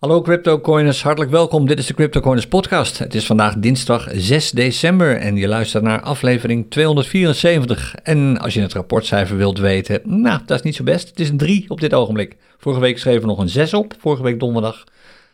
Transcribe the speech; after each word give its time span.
Hallo 0.00 0.20
CryptoCoiners, 0.20 1.02
hartelijk 1.02 1.30
welkom. 1.30 1.66
Dit 1.66 1.78
is 1.78 1.86
de 1.86 1.94
CryptoCoiners 1.94 2.46
podcast. 2.46 2.98
Het 2.98 3.14
is 3.14 3.26
vandaag 3.26 3.54
dinsdag 3.56 4.08
6 4.12 4.50
december 4.50 5.16
en 5.16 5.36
je 5.36 5.48
luistert 5.48 5.82
naar 5.82 6.00
aflevering 6.00 6.70
274. 6.70 7.94
En 8.02 8.38
als 8.38 8.54
je 8.54 8.60
het 8.60 8.72
rapportcijfer 8.72 9.36
wilt 9.36 9.58
weten, 9.58 10.00
nou, 10.04 10.40
dat 10.46 10.58
is 10.58 10.64
niet 10.64 10.74
zo 10.74 10.84
best. 10.84 11.08
Het 11.08 11.20
is 11.20 11.28
een 11.28 11.36
3 11.36 11.64
op 11.68 11.80
dit 11.80 11.94
ogenblik. 11.94 12.36
Vorige 12.58 12.80
week 12.80 12.98
schreven 12.98 13.20
we 13.20 13.26
nog 13.26 13.38
een 13.38 13.48
6 13.48 13.74
op, 13.74 13.94
vorige 13.98 14.22
week 14.22 14.40
donderdag. 14.40 14.84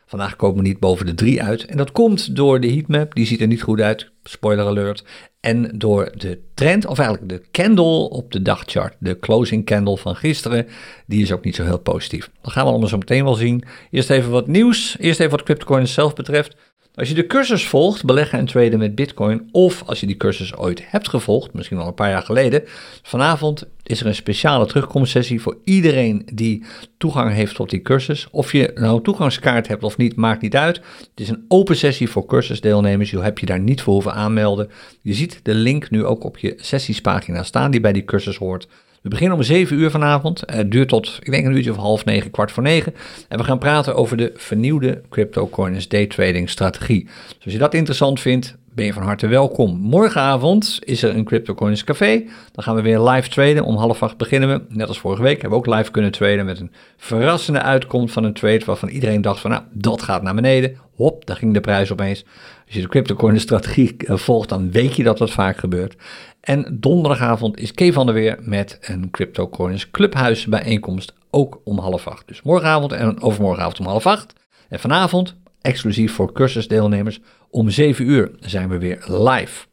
Vandaag 0.07 0.37
komen 0.37 0.57
we 0.63 0.69
niet 0.69 0.81
boven 0.81 1.07
de 1.07 1.15
3 1.15 1.43
uit. 1.43 1.65
En 1.65 1.77
dat 1.77 1.93
komt 1.93 2.37
door 2.37 2.61
de 2.61 2.71
heatmap, 2.71 3.15
die 3.15 3.27
ziet 3.27 3.41
er 3.41 3.47
niet 3.47 3.63
goed 3.63 3.81
uit. 3.81 4.11
Spoiler 4.23 4.67
alert. 4.67 5.05
En 5.41 5.79
door 5.79 6.13
de 6.17 6.41
trend, 6.55 6.87
of 6.87 6.99
eigenlijk 6.99 7.29
de 7.29 7.43
candle 7.51 8.09
op 8.11 8.33
de 8.33 8.43
dagchart. 8.43 8.97
De 8.99 9.19
closing 9.19 9.65
candle 9.65 9.97
van 9.97 10.17
gisteren, 10.17 10.67
die 11.07 11.23
is 11.23 11.33
ook 11.33 11.45
niet 11.45 11.55
zo 11.55 11.65
heel 11.65 11.79
positief. 11.79 12.31
Dat 12.43 12.53
gaan 12.53 12.65
we 12.65 12.71
allemaal 12.71 12.89
zo 12.89 12.99
meteen 12.99 13.25
wel 13.25 13.35
zien. 13.35 13.65
Eerst 13.91 14.11
even 14.11 14.31
wat 14.31 14.47
nieuws. 14.47 14.97
Eerst 14.99 15.21
even 15.21 15.33
wat 15.33 15.43
CryptoCoin 15.43 15.87
zelf 15.87 16.15
betreft. 16.15 16.57
Als 16.97 17.09
je 17.09 17.15
de 17.15 17.27
cursus 17.27 17.67
volgt, 17.67 18.05
beleggen 18.05 18.39
en 18.39 18.47
traden 18.47 18.79
met 18.79 18.95
Bitcoin, 18.95 19.49
of 19.53 19.83
als 19.87 20.01
je 20.01 20.07
die 20.07 20.17
cursus 20.17 20.57
ooit 20.57 20.91
hebt 20.91 21.09
gevolgd, 21.09 21.53
misschien 21.53 21.79
al 21.79 21.87
een 21.87 21.95
paar 21.95 22.11
jaar 22.11 22.23
geleden, 22.23 22.63
vanavond 23.03 23.65
is 23.83 24.01
er 24.01 24.07
een 24.07 24.15
speciale 24.15 24.67
terugkomstsessie 24.67 25.43
voor 25.43 25.57
iedereen 25.65 26.29
die 26.33 26.65
toegang 26.99 27.33
heeft 27.33 27.55
tot 27.55 27.71
die 27.71 27.83
cursus. 27.83 28.27
Of 28.31 28.53
je 28.53 28.73
nou 28.75 29.03
toegangskaart 29.03 29.69
hebt 29.69 29.85
of 29.85 29.97
niet, 29.97 30.17
maakt 30.17 30.43
niet 30.43 30.57
uit. 30.57 30.77
Het 30.77 31.21
is 31.21 31.29
een 31.29 31.45
open 31.49 31.77
sessie 31.77 32.09
voor 32.09 32.27
cursusdeelnemers. 32.27 33.11
Je 33.11 33.21
hebt 33.21 33.41
je 33.41 33.47
daar 33.47 33.61
niet 33.61 33.83
voor 33.83 33.93
hoeven 33.93 34.15
aanmelden. 34.15 34.71
Je 35.03 35.15
ziet 35.15 35.41
de 35.43 35.55
link 35.55 35.91
nu 35.91 36.05
ook 36.05 36.25
op 36.25 36.39
je 36.39 36.55
sessiespagina 36.57 37.43
staan 37.43 37.71
die 37.71 37.81
bij 37.81 37.93
die 37.93 38.05
cursus 38.05 38.37
hoort. 38.37 38.69
We 39.07 39.13
beginnen 39.13 39.37
om 39.37 39.43
7 39.43 39.79
uur 39.79 39.91
vanavond. 39.91 40.43
Het 40.47 40.71
duurt 40.71 40.89
tot, 40.89 41.19
ik 41.23 41.31
denk 41.31 41.47
een 41.47 41.53
uurtje 41.53 41.71
of 41.71 41.77
half 41.77 42.05
negen, 42.05 42.31
kwart 42.31 42.53
voor 42.53 42.63
negen. 42.63 42.95
En 43.29 43.39
we 43.39 43.45
gaan 43.45 43.59
praten 43.59 43.95
over 43.95 44.17
de 44.17 44.33
vernieuwde 44.37 45.03
CryptoCoins 45.11 45.89
daytrading 45.89 46.51
strategie. 46.51 47.05
Dus 47.05 47.45
als 47.45 47.53
je 47.53 47.59
dat 47.59 47.75
interessant 47.75 48.21
vindt, 48.21 48.57
ben 48.75 48.85
je 48.85 48.93
van 48.93 49.03
harte 49.03 49.27
welkom. 49.27 49.79
Morgenavond 49.79 50.79
is 50.85 51.03
er 51.03 51.17
een 51.17 51.25
CryptoCoins 51.25 51.85
café. 51.85 52.25
Dan 52.53 52.65
gaan 52.65 52.75
we 52.75 52.83
weer 52.83 53.01
live 53.01 53.29
traden. 53.29 53.65
Om 53.65 53.77
half 53.77 54.03
acht 54.03 54.17
beginnen 54.17 54.49
we. 54.49 54.75
Net 54.77 54.89
als 54.89 54.99
vorige 54.99 55.23
week 55.23 55.41
hebben 55.41 55.61
we 55.61 55.67
ook 55.67 55.75
live 55.77 55.91
kunnen 55.91 56.11
traden 56.11 56.45
met 56.45 56.61
een 56.61 56.73
verrassende 56.97 57.63
uitkomst 57.63 58.13
van 58.13 58.25
een 58.25 58.35
trade 58.35 58.65
waarvan 58.65 58.89
iedereen 58.89 59.21
dacht 59.21 59.41
van 59.41 59.51
nou, 59.51 59.63
dat 59.73 60.03
gaat 60.03 60.23
naar 60.23 60.35
beneden. 60.35 60.77
Hop, 60.95 61.27
daar 61.27 61.37
ging 61.37 61.55
de 61.55 61.61
prijs 61.61 61.93
opeens. 61.93 62.25
Als 62.67 62.75
je 62.75 62.81
de 62.81 62.89
CryptoCoins 62.89 63.43
strategie 63.43 63.97
eh, 63.97 64.17
volgt, 64.17 64.49
dan 64.49 64.71
weet 64.71 64.97
je 64.97 65.03
dat 65.03 65.19
dat 65.19 65.31
vaak 65.31 65.57
gebeurt. 65.57 65.97
En 66.41 66.77
donderdagavond 66.81 67.59
is 67.59 67.73
Kay 67.73 67.93
van 67.93 68.07
der 68.07 68.15
Weer 68.15 68.39
met 68.41 68.79
een 68.81 69.11
CryptoCoins 69.11 69.91
Clubhuis 69.91 70.47
bijeenkomst, 70.47 71.15
ook 71.31 71.61
om 71.65 71.79
half 71.79 72.07
acht. 72.07 72.29
Dus 72.29 72.43
morgenavond 72.43 72.93
en 72.93 73.21
overmorgenavond 73.21 73.79
om 73.79 73.87
half 73.87 74.07
acht. 74.07 74.33
En 74.69 74.81
vanavond, 74.81 75.37
exclusief 75.61 76.13
voor 76.13 76.33
cursusdeelnemers, 76.33 77.21
om 77.51 77.71
7 77.71 78.09
uur 78.09 78.31
zijn 78.41 78.69
we 78.69 78.79
weer 78.79 79.05
live. 79.07 79.67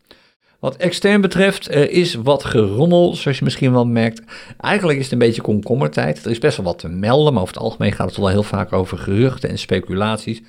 Wat 0.59 0.75
extern 0.75 1.21
betreft 1.21 1.73
er 1.73 1.91
is 1.91 2.13
wat 2.13 2.43
gerommel, 2.43 3.15
zoals 3.15 3.37
je 3.37 3.43
misschien 3.43 3.71
wel 3.71 3.85
merkt. 3.85 4.21
Eigenlijk 4.59 4.97
is 4.97 5.03
het 5.03 5.13
een 5.13 5.19
beetje 5.19 5.41
komkommertijd. 5.41 6.25
Er 6.25 6.31
is 6.31 6.39
best 6.39 6.57
wel 6.57 6.65
wat 6.65 6.79
te 6.79 6.87
melden, 6.87 7.33
maar 7.33 7.41
over 7.41 7.53
het 7.53 7.63
algemeen 7.63 7.91
gaat 7.91 8.07
het 8.07 8.17
wel 8.17 8.27
heel 8.27 8.43
vaak 8.43 8.73
over 8.73 8.97
geruchten 8.97 9.49
en 9.49 9.57
speculaties. 9.57 10.41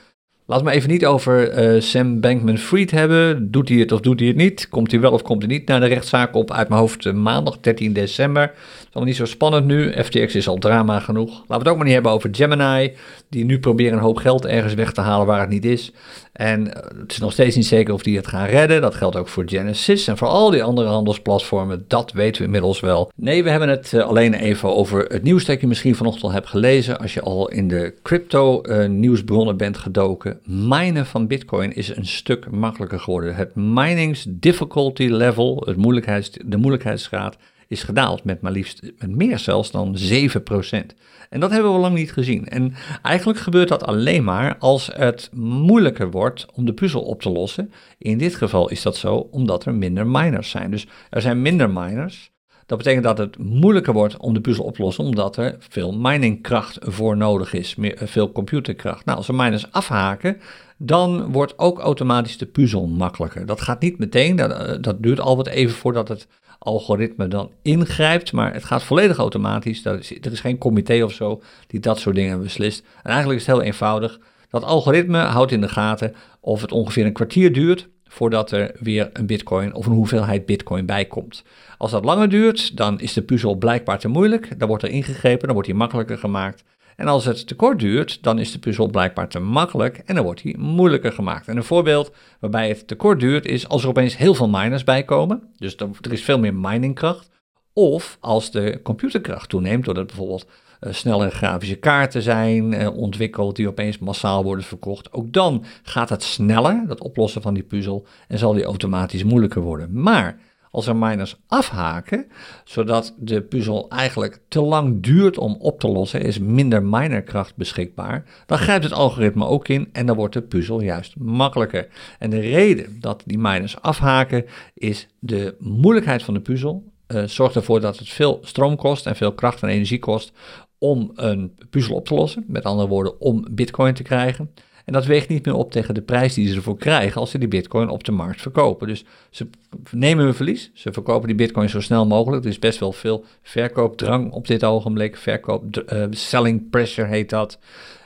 Laat 0.46 0.62
me 0.62 0.70
even 0.70 0.90
niet 0.90 1.06
over 1.06 1.64
uh, 1.74 1.80
Sam 1.80 2.20
Bankman-Fried 2.20 2.90
hebben. 2.90 3.50
Doet 3.50 3.68
hij 3.68 3.78
het 3.78 3.92
of 3.92 4.00
doet 4.00 4.18
hij 4.18 4.28
het 4.28 4.36
niet? 4.36 4.68
Komt 4.68 4.90
hij 4.90 5.00
wel 5.00 5.12
of 5.12 5.22
komt 5.22 5.42
hij 5.42 5.52
niet 5.52 5.68
naar 5.68 5.80
de 5.80 5.86
rechtszaak 5.86 6.34
op? 6.34 6.52
Uit 6.52 6.68
mijn 6.68 6.80
hoofd 6.80 7.04
uh, 7.04 7.12
maandag 7.12 7.60
13 7.60 7.92
december. 7.92 8.42
Het 8.42 8.52
is 8.52 8.84
allemaal 8.84 9.04
niet 9.04 9.16
zo 9.16 9.24
spannend 9.24 9.66
nu. 9.66 9.92
FTX 9.92 10.34
is 10.34 10.48
al 10.48 10.58
drama 10.58 11.00
genoeg. 11.00 11.30
Laten 11.30 11.46
we 11.48 11.54
het 11.54 11.68
ook 11.68 11.76
maar 11.76 11.84
niet 11.84 11.94
hebben 11.94 12.12
over 12.12 12.28
Gemini. 12.32 12.92
Die 13.28 13.44
nu 13.44 13.58
proberen 13.58 13.92
een 13.92 14.04
hoop 14.04 14.16
geld 14.16 14.46
ergens 14.46 14.74
weg 14.74 14.92
te 14.92 15.00
halen 15.00 15.26
waar 15.26 15.40
het 15.40 15.48
niet 15.48 15.64
is. 15.64 15.92
En 16.34 16.66
uh, 16.66 16.72
het 17.00 17.12
is 17.12 17.18
nog 17.18 17.32
steeds 17.32 17.56
niet 17.56 17.66
zeker 17.66 17.94
of 17.94 18.02
die 18.02 18.16
het 18.16 18.26
gaan 18.26 18.46
redden. 18.46 18.80
Dat 18.80 18.94
geldt 18.94 19.16
ook 19.16 19.28
voor 19.28 19.42
Genesis 19.46 20.08
en 20.08 20.16
voor 20.16 20.28
al 20.28 20.50
die 20.50 20.62
andere 20.62 20.88
handelsplatformen. 20.88 21.84
Dat 21.88 22.12
weten 22.12 22.40
we 22.40 22.46
inmiddels 22.46 22.80
wel. 22.80 23.10
Nee, 23.16 23.44
we 23.44 23.50
hebben 23.50 23.68
het 23.68 23.94
alleen 23.94 24.34
even 24.34 24.74
over 24.74 25.04
het 25.04 25.22
nieuws 25.22 25.44
dat 25.44 25.60
je 25.60 25.66
misschien 25.66 25.94
vanochtend 25.94 26.32
hebt 26.32 26.48
gelezen. 26.48 26.98
Als 26.98 27.14
je 27.14 27.20
al 27.20 27.48
in 27.48 27.68
de 27.68 27.94
crypto 28.02 28.60
nieuwsbronnen 28.86 29.56
bent 29.56 29.76
gedoken 29.76 30.40
minen 30.44 31.06
van 31.06 31.26
Bitcoin 31.26 31.74
is 31.74 31.96
een 31.96 32.06
stuk 32.06 32.50
makkelijker 32.50 33.00
geworden. 33.00 33.34
Het 33.34 33.54
minings 33.54 34.26
difficulty 34.28 35.06
level, 35.06 35.62
het 35.66 35.76
moeilijkheids, 35.76 36.30
de 36.44 36.56
moeilijkheidsgraad, 36.56 37.36
is 37.74 37.82
gedaald 37.82 38.24
met 38.24 38.40
maar 38.40 38.52
liefst 38.52 38.92
met 38.98 39.16
meer 39.16 39.38
zelfs 39.38 39.70
dan 39.70 39.96
7%. 39.96 40.94
En 41.30 41.40
dat 41.40 41.50
hebben 41.50 41.72
we 41.72 41.78
lang 41.78 41.94
niet 41.94 42.12
gezien. 42.12 42.48
En 42.48 42.74
eigenlijk 43.02 43.38
gebeurt 43.38 43.68
dat 43.68 43.84
alleen 43.84 44.24
maar 44.24 44.56
als 44.58 44.90
het 44.92 45.30
moeilijker 45.32 46.10
wordt 46.10 46.46
om 46.54 46.64
de 46.64 46.72
puzzel 46.72 47.02
op 47.02 47.22
te 47.22 47.30
lossen. 47.30 47.72
In 47.98 48.18
dit 48.18 48.34
geval 48.34 48.70
is 48.70 48.82
dat 48.82 48.96
zo 48.96 49.16
omdat 49.16 49.64
er 49.64 49.74
minder 49.74 50.06
miners 50.06 50.50
zijn. 50.50 50.70
Dus 50.70 50.86
er 51.10 51.20
zijn 51.20 51.42
minder 51.42 51.70
miners. 51.70 52.32
Dat 52.66 52.78
betekent 52.78 53.04
dat 53.04 53.18
het 53.18 53.38
moeilijker 53.38 53.92
wordt 53.92 54.16
om 54.16 54.34
de 54.34 54.40
puzzel 54.40 54.64
op 54.64 54.74
te 54.74 54.82
lossen, 54.82 55.04
omdat 55.04 55.36
er 55.36 55.56
veel 55.58 55.92
miningkracht 55.92 56.78
voor 56.80 57.16
nodig 57.16 57.52
is, 57.52 57.74
eh, 57.78 57.90
veel 58.06 58.32
computerkracht. 58.32 59.04
Nou, 59.04 59.18
als 59.18 59.26
we 59.26 59.32
miners 59.32 59.72
afhaken, 59.72 60.40
dan 60.78 61.32
wordt 61.32 61.58
ook 61.58 61.78
automatisch 61.78 62.38
de 62.38 62.46
puzzel 62.46 62.86
makkelijker. 62.86 63.46
Dat 63.46 63.60
gaat 63.60 63.80
niet 63.80 63.98
meteen, 63.98 64.36
dat, 64.36 64.50
eh, 64.50 64.74
dat 64.80 65.02
duurt 65.02 65.20
al 65.20 65.36
wat 65.36 65.46
even 65.46 65.76
voordat 65.76 66.08
het 66.08 66.26
algoritme 66.58 67.28
dan 67.28 67.50
ingrijpt, 67.62 68.32
maar 68.32 68.52
het 68.52 68.64
gaat 68.64 68.82
volledig 68.82 69.16
automatisch. 69.16 69.84
Er 69.84 69.98
is, 69.98 70.10
er 70.10 70.32
is 70.32 70.40
geen 70.40 70.58
comité 70.58 71.04
of 71.04 71.12
zo 71.12 71.42
die 71.66 71.80
dat 71.80 71.98
soort 71.98 72.14
dingen 72.14 72.42
beslist. 72.42 72.84
En 73.02 73.10
eigenlijk 73.10 73.40
is 73.40 73.46
het 73.46 73.56
heel 73.56 73.64
eenvoudig. 73.64 74.18
Dat 74.50 74.64
algoritme 74.64 75.18
houdt 75.18 75.52
in 75.52 75.60
de 75.60 75.68
gaten 75.68 76.14
of 76.40 76.60
het 76.60 76.72
ongeveer 76.72 77.06
een 77.06 77.12
kwartier 77.12 77.52
duurt 77.52 77.88
voordat 78.14 78.50
er 78.50 78.76
weer 78.80 79.10
een 79.12 79.26
bitcoin 79.26 79.74
of 79.74 79.86
een 79.86 79.92
hoeveelheid 79.92 80.46
bitcoin 80.46 80.86
bij 80.86 81.04
komt. 81.04 81.44
Als 81.78 81.90
dat 81.90 82.04
langer 82.04 82.28
duurt, 82.28 82.76
dan 82.76 83.00
is 83.00 83.12
de 83.12 83.22
puzzel 83.22 83.54
blijkbaar 83.54 83.98
te 83.98 84.08
moeilijk. 84.08 84.58
Dan 84.58 84.68
wordt 84.68 84.82
er 84.82 84.88
ingegrepen, 84.88 85.44
dan 85.44 85.52
wordt 85.52 85.68
die 85.68 85.78
makkelijker 85.78 86.18
gemaakt. 86.18 86.64
En 86.96 87.08
als 87.08 87.24
het 87.24 87.46
te 87.46 87.54
kort 87.54 87.78
duurt, 87.78 88.22
dan 88.22 88.38
is 88.38 88.52
de 88.52 88.58
puzzel 88.58 88.88
blijkbaar 88.88 89.28
te 89.28 89.38
makkelijk 89.38 90.02
en 90.04 90.14
dan 90.14 90.24
wordt 90.24 90.42
die 90.42 90.58
moeilijker 90.58 91.12
gemaakt. 91.12 91.48
En 91.48 91.56
een 91.56 91.64
voorbeeld 91.64 92.12
waarbij 92.40 92.68
het 92.68 92.88
te 92.88 92.94
kort 92.94 93.20
duurt 93.20 93.46
is 93.46 93.68
als 93.68 93.82
er 93.82 93.88
opeens 93.88 94.16
heel 94.16 94.34
veel 94.34 94.48
miners 94.48 94.84
bij 94.84 95.04
komen. 95.04 95.42
Dus 95.56 95.76
er 95.76 96.12
is 96.12 96.22
veel 96.22 96.38
meer 96.38 96.54
miningkracht. 96.54 97.30
Of 97.72 98.16
als 98.20 98.50
de 98.50 98.80
computerkracht 98.82 99.48
toeneemt, 99.48 99.84
doordat 99.84 100.06
bijvoorbeeld 100.06 100.46
uh, 100.80 100.92
snelle 100.92 101.30
grafische 101.30 101.74
kaarten 101.74 102.22
zijn 102.22 102.72
uh, 102.72 102.96
ontwikkeld 102.96 103.56
die 103.56 103.68
opeens 103.68 103.98
massaal 103.98 104.44
worden 104.44 104.64
verkocht. 104.64 105.12
Ook 105.12 105.32
dan 105.32 105.64
gaat 105.82 106.08
het 106.08 106.22
sneller, 106.22 106.84
dat 106.86 107.00
oplossen 107.00 107.42
van 107.42 107.54
die 107.54 107.62
puzzel, 107.62 108.06
en 108.28 108.38
zal 108.38 108.52
die 108.52 108.64
automatisch 108.64 109.24
moeilijker 109.24 109.62
worden. 109.62 110.00
Maar 110.02 110.38
als 110.74 110.86
er 110.86 110.96
miners 110.96 111.36
afhaken, 111.46 112.26
zodat 112.64 113.14
de 113.18 113.42
puzzel 113.42 113.88
eigenlijk 113.88 114.40
te 114.48 114.60
lang 114.60 115.02
duurt 115.02 115.38
om 115.38 115.56
op 115.58 115.80
te 115.80 115.88
lossen, 115.88 116.20
is 116.20 116.38
minder 116.38 116.82
minerkracht 116.82 117.56
beschikbaar, 117.56 118.24
dan 118.46 118.58
grijpt 118.58 118.84
het 118.84 118.92
algoritme 118.92 119.46
ook 119.46 119.68
in 119.68 119.88
en 119.92 120.06
dan 120.06 120.16
wordt 120.16 120.34
de 120.34 120.42
puzzel 120.42 120.80
juist 120.80 121.16
makkelijker. 121.18 121.88
En 122.18 122.30
de 122.30 122.40
reden 122.40 123.00
dat 123.00 123.22
die 123.26 123.38
miners 123.38 123.80
afhaken 123.80 124.44
is 124.74 125.08
de 125.18 125.54
moeilijkheid 125.58 126.22
van 126.22 126.34
de 126.34 126.40
puzzel. 126.40 126.92
Uh, 127.08 127.24
zorgt 127.24 127.56
ervoor 127.56 127.80
dat 127.80 127.98
het 127.98 128.08
veel 128.08 128.38
stroom 128.42 128.76
kost 128.76 129.06
en 129.06 129.16
veel 129.16 129.32
kracht 129.32 129.62
en 129.62 129.68
energie 129.68 129.98
kost 129.98 130.32
om 130.78 131.10
een 131.14 131.58
puzzel 131.70 131.94
op 131.94 132.06
te 132.06 132.14
lossen. 132.14 132.44
Met 132.46 132.64
andere 132.64 132.88
woorden, 132.88 133.20
om 133.20 133.46
bitcoin 133.50 133.94
te 133.94 134.02
krijgen. 134.02 134.50
En 134.84 134.92
dat 134.92 135.04
weegt 135.04 135.28
niet 135.28 135.44
meer 135.44 135.54
op 135.54 135.70
tegen 135.70 135.94
de 135.94 136.02
prijs 136.02 136.34
die 136.34 136.48
ze 136.48 136.54
ervoor 136.54 136.78
krijgen 136.78 137.20
als 137.20 137.30
ze 137.30 137.38
die 137.38 137.48
bitcoin 137.48 137.88
op 137.88 138.04
de 138.04 138.12
markt 138.12 138.40
verkopen. 138.40 138.86
Dus 138.86 139.04
ze 139.30 139.46
nemen 139.90 140.26
een 140.26 140.34
verlies, 140.34 140.70
ze 140.74 140.92
verkopen 140.92 141.26
die 141.26 141.36
bitcoin 141.36 141.68
zo 141.68 141.80
snel 141.80 142.06
mogelijk. 142.06 142.44
Er 142.44 142.50
is 142.50 142.58
best 142.58 142.78
wel 142.78 142.92
veel 142.92 143.24
verkoopdrang 143.42 144.32
op 144.32 144.46
dit 144.46 144.64
ogenblik, 144.64 145.16
verkoop, 145.16 145.84
uh, 145.92 146.06
selling 146.10 146.70
pressure 146.70 147.08
heet 147.08 147.30
dat. 147.30 147.58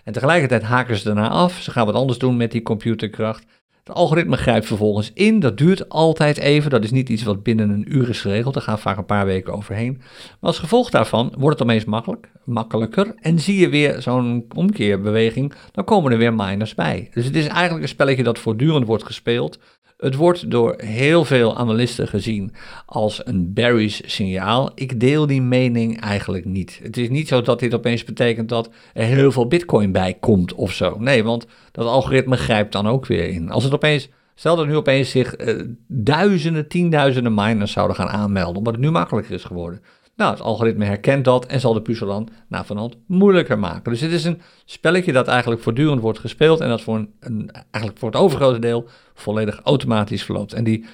En 0.04 0.12
tegelijkertijd 0.12 0.62
haken 0.62 0.96
ze 0.96 1.04
daarna 1.04 1.28
af, 1.28 1.60
ze 1.60 1.70
gaan 1.70 1.86
wat 1.86 1.94
anders 1.94 2.18
doen 2.18 2.36
met 2.36 2.52
die 2.52 2.62
computerkracht. 2.62 3.44
Het 3.88 3.96
algoritme 3.96 4.36
grijpt 4.36 4.66
vervolgens 4.66 5.10
in. 5.14 5.40
Dat 5.40 5.58
duurt 5.58 5.88
altijd 5.88 6.38
even. 6.38 6.70
Dat 6.70 6.84
is 6.84 6.90
niet 6.90 7.08
iets 7.08 7.22
wat 7.22 7.42
binnen 7.42 7.70
een 7.70 7.96
uur 7.96 8.08
is 8.08 8.20
geregeld. 8.20 8.56
Er 8.56 8.62
gaan 8.62 8.78
vaak 8.78 8.96
een 8.96 9.04
paar 9.04 9.26
weken 9.26 9.52
overheen. 9.52 9.96
Maar 9.96 10.36
als 10.40 10.58
gevolg 10.58 10.90
daarvan 10.90 11.34
wordt 11.38 11.58
het 11.58 11.68
opeens 11.68 11.84
makkelijk, 11.84 12.30
makkelijker. 12.44 13.14
En 13.20 13.38
zie 13.38 13.60
je 13.60 13.68
weer 13.68 14.02
zo'n 14.02 14.46
omkeerbeweging. 14.54 15.52
Dan 15.72 15.84
komen 15.84 16.12
er 16.12 16.18
weer 16.18 16.34
miners 16.34 16.74
bij. 16.74 17.08
Dus 17.12 17.24
het 17.24 17.36
is 17.36 17.46
eigenlijk 17.46 17.82
een 17.82 17.88
spelletje 17.88 18.22
dat 18.22 18.38
voortdurend 18.38 18.86
wordt 18.86 19.04
gespeeld. 19.04 19.58
Het 19.98 20.14
wordt 20.14 20.50
door 20.50 20.74
heel 20.76 21.24
veel 21.24 21.56
analisten 21.56 22.08
gezien 22.08 22.52
als 22.86 23.26
een 23.26 23.52
bearish 23.52 24.00
signaal. 24.04 24.70
Ik 24.74 25.00
deel 25.00 25.26
die 25.26 25.42
mening 25.42 26.00
eigenlijk 26.00 26.44
niet. 26.44 26.80
Het 26.82 26.96
is 26.96 27.08
niet 27.08 27.28
zo 27.28 27.42
dat 27.42 27.58
dit 27.58 27.74
opeens 27.74 28.04
betekent 28.04 28.48
dat 28.48 28.70
er 28.94 29.04
heel 29.04 29.32
veel 29.32 29.46
bitcoin 29.46 29.92
bij 29.92 30.14
komt 30.20 30.54
of 30.54 30.72
zo. 30.72 30.96
Nee, 30.98 31.24
want 31.24 31.46
dat 31.72 31.86
algoritme 31.86 32.36
grijpt 32.36 32.72
dan 32.72 32.86
ook 32.86 33.06
weer 33.06 33.28
in. 33.28 33.50
Als 33.50 33.64
het 33.64 33.74
opeens, 33.74 34.08
stel 34.34 34.56
dat 34.56 34.66
nu 34.66 34.76
opeens 34.76 35.10
zich 35.10 35.38
uh, 35.38 35.62
duizenden, 35.86 36.68
tienduizenden 36.68 37.34
miners 37.34 37.72
zouden 37.72 37.96
gaan 37.96 38.08
aanmelden, 38.08 38.56
omdat 38.56 38.72
het 38.72 38.82
nu 38.82 38.90
makkelijker 38.90 39.34
is 39.34 39.44
geworden. 39.44 39.80
Nou, 40.18 40.30
het 40.30 40.40
algoritme 40.40 40.84
herkent 40.84 41.24
dat 41.24 41.46
en 41.46 41.60
zal 41.60 41.72
de 41.72 41.82
puzzel 41.82 42.06
dan 42.06 42.28
na 42.48 42.64
vanhand 42.64 42.96
moeilijker 43.06 43.58
maken. 43.58 43.92
Dus 43.92 44.00
het 44.00 44.12
is 44.12 44.24
een 44.24 44.40
spelletje 44.64 45.12
dat 45.12 45.28
eigenlijk 45.28 45.62
voortdurend 45.62 46.00
wordt 46.00 46.18
gespeeld 46.18 46.60
en 46.60 46.68
dat 46.68 46.80
voor, 46.80 47.06
een, 47.20 47.50
eigenlijk 47.70 47.98
voor 47.98 48.10
het 48.10 48.20
overgrote 48.20 48.58
deel 48.58 48.88
volledig 49.14 49.60
automatisch 49.64 50.22
verloopt. 50.22 50.52
En 50.52 50.64
die 50.64 50.84
7% 50.84 50.86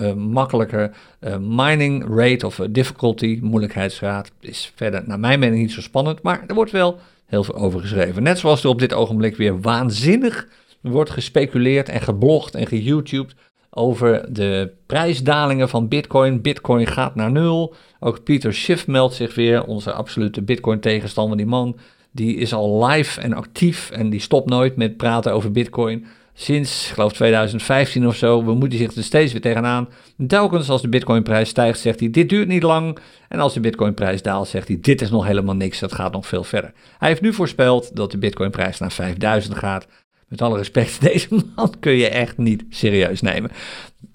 uh, 0.00 0.12
makkelijker 0.12 0.90
uh, 1.20 1.36
mining 1.38 2.16
rate 2.16 2.46
of 2.46 2.60
difficulty, 2.70 3.38
moeilijkheidsgraad, 3.42 4.30
is 4.40 4.72
verder 4.74 5.02
naar 5.06 5.20
mijn 5.20 5.38
mening 5.38 5.60
niet 5.60 5.72
zo 5.72 5.80
spannend, 5.80 6.22
maar 6.22 6.44
er 6.46 6.54
wordt 6.54 6.70
wel 6.70 6.98
heel 7.26 7.44
veel 7.44 7.56
over 7.56 7.80
geschreven. 7.80 8.22
Net 8.22 8.38
zoals 8.38 8.62
er 8.62 8.68
op 8.68 8.78
dit 8.78 8.92
ogenblik 8.92 9.36
weer 9.36 9.60
waanzinnig 9.60 10.48
wordt 10.80 11.10
gespeculeerd 11.10 11.88
en 11.88 12.00
geblogd 12.00 12.54
en 12.54 12.66
geYouTubed 12.66 13.34
over 13.74 14.34
de 14.34 14.70
prijsdalingen 14.86 15.68
van 15.68 15.88
Bitcoin. 15.88 16.42
Bitcoin 16.42 16.86
gaat 16.86 17.14
naar 17.14 17.30
nul. 17.30 17.74
Ook 18.00 18.24
Pieter 18.24 18.54
Schiff 18.54 18.86
meldt 18.86 19.14
zich 19.14 19.34
weer, 19.34 19.64
onze 19.64 19.92
absolute 19.92 20.42
Bitcoin-tegenstander. 20.42 21.36
Die 21.36 21.46
man 21.46 21.76
die 22.14 22.36
is 22.36 22.52
al 22.52 22.86
live 22.86 23.20
en 23.20 23.32
actief 23.32 23.90
en 23.90 24.10
die 24.10 24.20
stopt 24.20 24.48
nooit 24.48 24.76
met 24.76 24.96
praten 24.96 25.32
over 25.32 25.50
Bitcoin. 25.52 26.06
Sinds, 26.36 26.90
geloof 26.90 27.12
2015 27.12 28.06
of 28.06 28.16
zo, 28.16 28.44
we 28.44 28.54
moeten 28.54 28.78
zich 28.78 28.94
er 28.94 29.02
steeds 29.02 29.32
weer 29.32 29.40
tegenaan. 29.40 29.88
Telkens 30.26 30.70
als 30.70 30.82
de 30.82 30.88
Bitcoinprijs 30.88 31.48
stijgt, 31.48 31.80
zegt 31.80 32.00
hij: 32.00 32.10
Dit 32.10 32.28
duurt 32.28 32.48
niet 32.48 32.62
lang. 32.62 32.98
En 33.28 33.40
als 33.40 33.54
de 33.54 33.60
Bitcoinprijs 33.60 34.22
daalt, 34.22 34.48
zegt 34.48 34.68
hij: 34.68 34.78
Dit 34.80 35.02
is 35.02 35.10
nog 35.10 35.26
helemaal 35.26 35.54
niks, 35.54 35.78
dat 35.78 35.92
gaat 35.92 36.12
nog 36.12 36.26
veel 36.26 36.44
verder. 36.44 36.72
Hij 36.98 37.08
heeft 37.08 37.20
nu 37.20 37.32
voorspeld 37.32 37.96
dat 37.96 38.10
de 38.10 38.18
Bitcoinprijs 38.18 38.78
naar 38.78 38.92
5000 38.92 39.56
gaat 39.56 39.86
met 40.34 40.48
alle 40.48 40.58
respect, 40.58 41.00
deze 41.12 41.28
man 41.54 41.74
kun 41.80 41.92
je 41.92 42.08
echt 42.08 42.36
niet 42.36 42.64
serieus 42.70 43.20
nemen. 43.20 43.50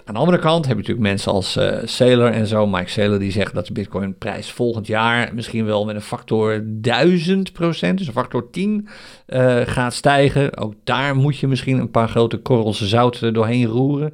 Aan 0.06 0.14
de 0.14 0.20
andere 0.20 0.40
kant 0.40 0.66
heb 0.66 0.76
je 0.76 0.82
natuurlijk 0.82 1.08
mensen 1.08 1.32
als 1.32 1.58
uh, 1.58 1.78
Saylor 1.84 2.32
en 2.32 2.48
zo. 2.48 2.68
Mike 2.68 2.90
Saylor 2.90 3.20
die 3.20 3.32
zegt 3.32 3.54
dat 3.54 3.68
de 3.68 3.74
Bitcoin-prijs 3.74 4.52
volgend 4.52 4.88
jaar 4.88 5.34
misschien 5.34 5.66
wel 5.66 5.86
met 5.86 5.96
een 5.96 6.02
factor 6.02 6.62
1000 6.66 7.52
procent, 7.52 7.98
dus 7.98 8.08
een 8.08 8.14
factor 8.14 8.50
10, 8.50 8.88
uh, 9.28 9.62
eh, 9.62 9.68
gaat 9.68 9.94
stijgen. 9.94 10.58
Ook 10.58 10.74
daar 10.84 11.16
moet 11.16 11.38
je 11.38 11.48
misschien 11.48 11.80
een 11.80 11.92
paar 11.92 12.10
grote 12.10 12.38
korrels 12.38 12.82
zout 12.82 13.34
doorheen 13.34 13.66
roeren. 13.66 14.14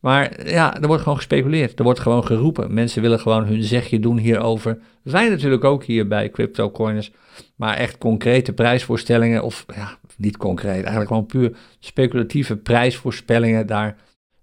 Maar 0.00 0.48
ja, 0.48 0.80
er 0.80 0.86
wordt 0.86 1.02
gewoon 1.02 1.18
gespeculeerd. 1.18 1.78
Er 1.78 1.84
wordt 1.84 2.00
gewoon 2.00 2.26
geroepen. 2.26 2.74
Mensen 2.74 3.02
willen 3.02 3.20
gewoon 3.20 3.44
hun 3.44 3.62
zegje 3.62 4.00
doen 4.00 4.18
hierover. 4.18 4.78
Wij 5.02 5.28
natuurlijk 5.28 5.64
ook 5.64 5.84
hier 5.84 6.08
bij 6.08 6.30
CryptoCoiners. 6.30 7.12
Maar 7.56 7.76
echt 7.76 7.98
concrete 7.98 8.52
prijsvoorstellingen, 8.52 9.42
of 9.42 9.66
ja, 9.74 9.98
niet 10.16 10.36
concreet, 10.36 10.74
eigenlijk 10.74 11.08
gewoon 11.08 11.26
puur 11.26 11.56
speculatieve 11.78 12.56
prijsvoorspellingen, 12.56 13.66
daar 13.66 13.96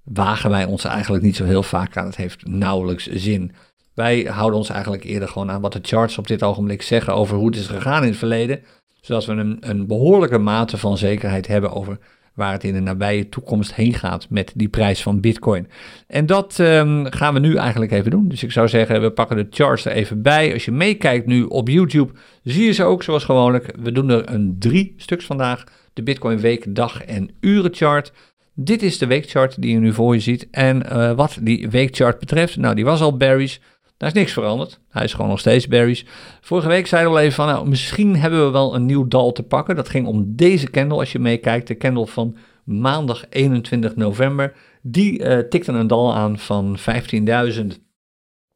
wagen 0.04 0.50
wij 0.50 0.66
ons 0.66 0.84
eigenlijk 0.84 1.24
niet 1.24 1.36
zo 1.36 1.46
heel 1.46 1.64
vaak 1.64 1.98
aan. 1.98 2.06
Het 2.06 2.16
heeft 2.16 2.48
nauwelijks 2.48 3.08
zin. 3.08 3.52
Wij 3.94 4.22
houden 4.22 4.60
ons 4.60 4.70
eigenlijk 4.70 5.04
eerder 5.04 5.28
gewoon 5.28 5.52
aan 5.52 5.62
wat 5.62 5.74
de 5.74 5.80
charts 5.82 6.18
op 6.18 6.28
dit 6.28 6.44
ogenblik 6.44 6.82
zeggen 6.82 7.14
over 7.16 7.38
hoe 7.38 7.48
het 7.48 7.56
is 7.56 7.68
gegaan 7.68 8.02
in 8.02 8.10
het 8.10 8.18
verleden, 8.18 8.64
zodat 9.02 9.26
we 9.26 9.32
een, 9.32 9.58
een 9.60 9.88
behoorlijke 9.88 10.38
mate 10.38 10.78
van 10.78 10.98
zekerheid 10.98 11.48
hebben 11.48 11.72
over 11.72 11.98
waar 12.34 12.52
het 12.52 12.64
in 12.64 12.74
de 12.74 12.80
nabije 12.80 13.30
toekomst 13.30 13.74
heen 13.76 13.94
gaat 13.94 14.28
met 14.30 14.52
die 14.56 14.68
prijs 14.68 15.02
van 15.02 15.20
Bitcoin. 15.20 15.68
En 16.08 16.26
dat 16.26 16.58
um, 16.60 17.12
gaan 17.12 17.34
we 17.34 17.40
nu 17.40 17.56
eigenlijk 17.56 17.92
even 17.92 18.12
doen. 18.12 18.28
Dus 18.28 18.44
ik 18.44 18.52
zou 18.52 18.68
zeggen, 18.68 19.02
we 19.02 19.12
pakken 19.12 19.38
de 19.38 19.48
charts 19.50 19.86
er 19.86 19.92
even 19.92 20.22
bij. 20.22 20.54
Als 20.54 20.66
je 20.66 20.72
meekijkt 20.72 21.26
nu 21.26 21.44
op 21.44 21.70
YouTube, 21.70 22.14
zie 22.44 22.66
je 22.66 22.72
ze 22.72 22.84
ook 22.84 23.04
zoals 23.04 23.24
gewoonlijk. 23.24 23.74
We 23.80 23.92
doen 23.92 24.10
er 24.10 24.30
een 24.30 24.56
drie 24.60 24.94
stuks 24.98 25.26
vandaag. 25.26 25.64
De 25.94 26.04
Bitcoin 26.04 26.40
week, 26.40 26.76
dag 26.76 27.04
en 27.04 27.30
uren 27.40 27.74
chart. 27.74 28.14
Dit 28.56 28.84
is 28.84 28.98
de 28.98 29.08
weekchart 29.08 29.62
die 29.62 29.72
je 29.72 29.80
nu 29.80 29.94
voor 29.94 30.14
je 30.14 30.20
ziet. 30.20 30.48
En 30.52 30.84
uh, 30.92 31.12
wat 31.12 31.38
die 31.42 31.70
weekchart 31.70 32.20
betreft, 32.20 32.58
nou 32.58 32.76
die 32.76 32.86
was 32.86 33.02
al 33.02 33.18
berries. 33.18 33.62
Daar 33.98 34.10
is 34.10 34.16
niks 34.16 34.34
veranderd. 34.34 34.80
Hij 34.90 35.04
is 35.04 35.14
gewoon 35.14 35.30
nog 35.30 35.40
steeds 35.40 35.68
berries. 35.68 36.06
Vorige 36.42 36.68
week 36.68 36.88
zeiden 36.88 37.12
we 37.12 37.18
al 37.18 37.24
even 37.24 37.36
van, 37.36 37.48
nou, 37.48 37.70
misschien 37.70 38.16
hebben 38.16 38.46
we 38.46 38.52
wel 38.52 38.76
een 38.76 38.86
nieuw 38.86 39.08
dal 39.08 39.32
te 39.32 39.44
pakken. 39.44 39.76
Dat 39.76 39.90
ging 39.90 40.08
om 40.08 40.36
deze 40.36 40.70
candle, 40.70 40.98
als 40.98 41.12
je 41.12 41.20
meekijkt. 41.20 41.68
De 41.68 41.78
candle 41.78 42.08
van 42.08 42.38
maandag 42.64 43.26
21 43.30 43.96
november. 43.96 44.56
Die 44.82 45.20
uh, 45.20 45.40
tikte 45.40 45.72
een 45.72 45.88
dal 45.88 46.16
aan 46.16 46.40
van 46.40 46.78
15.000 46.80 47.66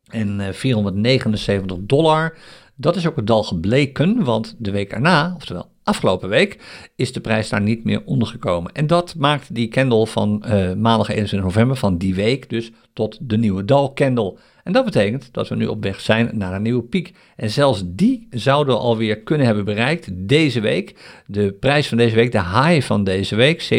en 0.07 0.53
479 0.53 1.77
dollar. 1.81 2.37
Dat 2.75 2.95
is 2.95 3.07
ook 3.07 3.15
het 3.15 3.27
dal 3.27 3.43
gebleken, 3.43 4.23
want 4.23 4.55
de 4.57 4.71
week 4.71 4.91
erna, 4.91 5.33
oftewel 5.35 5.75
afgelopen 5.87 6.29
week, 6.29 6.59
is 6.95 7.13
de 7.13 7.19
prijs 7.19 7.49
daar 7.49 7.61
niet 7.61 7.83
meer 7.83 8.01
ondergekomen. 8.05 8.71
En 8.71 8.87
dat 8.87 9.15
maakt 9.17 9.55
die 9.55 9.67
candle 9.67 10.07
van 10.07 10.43
uh, 10.45 10.73
maandag 10.73 11.09
21 11.09 11.41
november 11.41 11.77
van 11.77 11.97
die 11.97 12.15
week 12.15 12.49
dus 12.49 12.71
tot 12.93 13.17
de 13.21 13.37
nieuwe 13.37 13.65
dal 13.65 13.93
candle. 13.93 14.37
En 14.63 14.73
dat 14.73 14.85
betekent 14.85 15.29
dat 15.31 15.47
we 15.47 15.55
nu 15.55 15.67
op 15.67 15.83
weg 15.83 16.01
zijn 16.01 16.29
naar 16.33 16.53
een 16.53 16.61
nieuwe 16.61 16.83
piek. 16.83 17.13
En 17.35 17.49
zelfs 17.49 17.83
die 17.85 18.27
zouden 18.29 18.75
we 18.75 18.81
alweer 18.81 19.19
kunnen 19.19 19.45
hebben 19.45 19.65
bereikt 19.65 20.09
deze 20.13 20.59
week. 20.59 20.95
De 21.25 21.51
prijs 21.59 21.87
van 21.87 21.97
deze 21.97 22.15
week, 22.15 22.31
de 22.31 22.43
high 22.43 22.81
van 22.85 23.03
deze 23.03 23.35
week, 23.35 23.69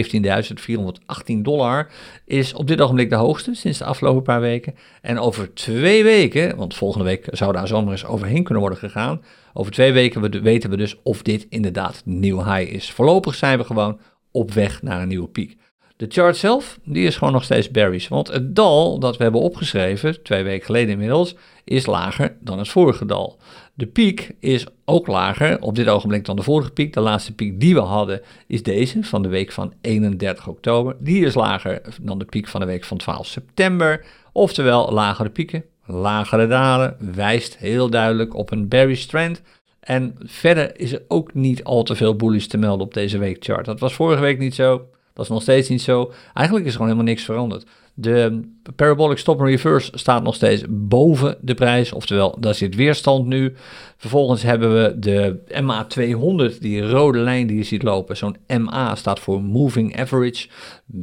17.418 1.29 1.37
dollar, 1.39 1.91
is 2.25 2.55
op 2.55 2.67
dit 2.67 2.81
ogenblik 2.81 3.11
de 3.11 3.17
hoogste 3.17 3.55
sinds 3.55 3.79
de 3.79 3.85
afgelopen 3.85 4.23
paar 4.23 4.41
weken. 4.41 4.75
En 5.03 5.19
over 5.19 5.55
twee 5.55 6.05
weken, 6.05 6.57
want 6.57 6.75
volgende 6.75 7.05
week 7.05 7.27
zou 7.31 7.53
daar 7.53 7.69
zomaar 7.69 7.93
eens 7.93 8.07
overheen 8.07 8.43
kunnen 8.43 8.63
worden 8.63 8.79
gegaan. 8.79 9.21
Over 9.53 9.73
twee 9.73 9.93
weken 9.93 10.43
weten 10.43 10.71
we 10.71 10.77
dus 10.77 10.97
of 11.03 11.23
dit 11.23 11.47
inderdaad 11.49 12.03
een 12.07 12.21
nieuw 12.21 12.45
high 12.45 12.73
is. 12.73 12.91
Voorlopig 12.91 13.35
zijn 13.35 13.59
we 13.59 13.65
gewoon 13.65 14.01
op 14.31 14.53
weg 14.53 14.83
naar 14.83 15.03
een 15.03 15.09
nieuwe 15.09 15.29
piek. 15.29 15.57
De 15.99 16.07
chart 16.09 16.37
zelf, 16.37 16.79
die 16.85 17.07
is 17.07 17.17
gewoon 17.17 17.33
nog 17.33 17.45
steeds 17.45 17.71
bearish. 17.71 18.09
Want 18.09 18.29
het 18.29 18.57
dal 18.57 18.99
dat 18.99 19.17
we 19.17 19.23
hebben 19.23 19.41
opgeschreven, 19.41 20.23
twee 20.23 20.43
weken 20.43 20.67
geleden 20.67 20.91
inmiddels, 20.91 21.35
is 21.65 21.87
lager 21.87 22.37
dan 22.41 22.59
het 22.59 22.69
vorige 22.69 23.07
dal. 23.07 23.39
De 23.75 23.87
piek 23.87 24.31
is 24.41 24.67
ook 24.85 25.07
lager 25.07 25.61
op 25.61 25.75
dit 25.75 25.89
ogenblik 25.89 26.25
dan 26.25 26.37
de 26.37 26.43
vorige 26.43 26.71
piek. 26.71 26.93
De 26.93 27.01
laatste 27.01 27.35
piek 27.35 27.61
die 27.61 27.75
we 27.75 27.81
hadden 27.81 28.21
is 28.47 28.63
deze 28.63 29.03
van 29.03 29.23
de 29.23 29.29
week 29.29 29.53
van 29.53 29.73
31 29.81 30.47
oktober. 30.47 30.97
Die 30.99 31.25
is 31.25 31.35
lager 31.35 31.83
dan 32.03 32.19
de 32.19 32.25
piek 32.25 32.49
van 32.49 32.61
de 32.61 32.67
week 32.67 32.85
van 32.85 32.97
12 32.97 33.27
september. 33.27 34.05
Oftewel, 34.33 34.93
lagere 34.93 35.31
pieken, 35.31 35.65
lagere 35.89 36.47
dalen, 36.47 36.97
wijst 37.15 37.57
heel 37.57 37.91
duidelijk 37.91 38.35
op 38.35 38.51
een 38.51 38.69
bearish 38.69 39.05
trend. 39.05 39.43
En 39.81 40.15
verder 40.25 40.81
is 40.81 40.93
er 40.93 41.03
ook 41.09 41.35
niet 41.35 41.65
al 41.65 41.83
te 41.83 41.95
veel 41.95 42.17
bullish 42.17 42.47
te 42.47 42.59
melden 42.59 42.87
op 42.87 42.95
deze 42.95 43.19
weekchart. 43.19 43.65
Dat 43.65 43.81
was 43.81 43.95
vorige 43.95 44.21
week 44.21 44.39
niet 44.39 44.55
zo. 44.55 44.89
Dat 45.13 45.25
is 45.25 45.31
nog 45.31 45.43
steeds 45.43 45.69
niet 45.69 45.83
zo. 45.83 46.13
Eigenlijk 46.35 46.67
is 46.67 46.73
er 46.73 46.79
gewoon 46.79 46.93
helemaal 46.93 47.13
niks 47.13 47.25
veranderd. 47.25 47.67
De 48.01 48.41
parabolic 48.77 49.19
stop 49.19 49.41
and 49.41 49.49
reverse 49.49 49.91
staat 49.95 50.23
nog 50.23 50.35
steeds 50.35 50.65
boven 50.69 51.37
de 51.41 51.55
prijs, 51.55 51.93
oftewel 51.93 52.37
daar 52.41 52.55
zit 52.55 52.75
weerstand 52.75 53.27
nu. 53.27 53.55
Vervolgens 53.97 54.43
hebben 54.43 54.83
we 54.83 54.99
de 54.99 55.39
MA200, 55.49 56.59
die 56.59 56.91
rode 56.91 57.19
lijn 57.19 57.47
die 57.47 57.57
je 57.57 57.63
ziet 57.63 57.83
lopen. 57.83 58.17
Zo'n 58.17 58.37
MA 58.59 58.95
staat 58.95 59.21
voor 59.21 59.43
Moving 59.43 60.01
Average, 60.01 60.49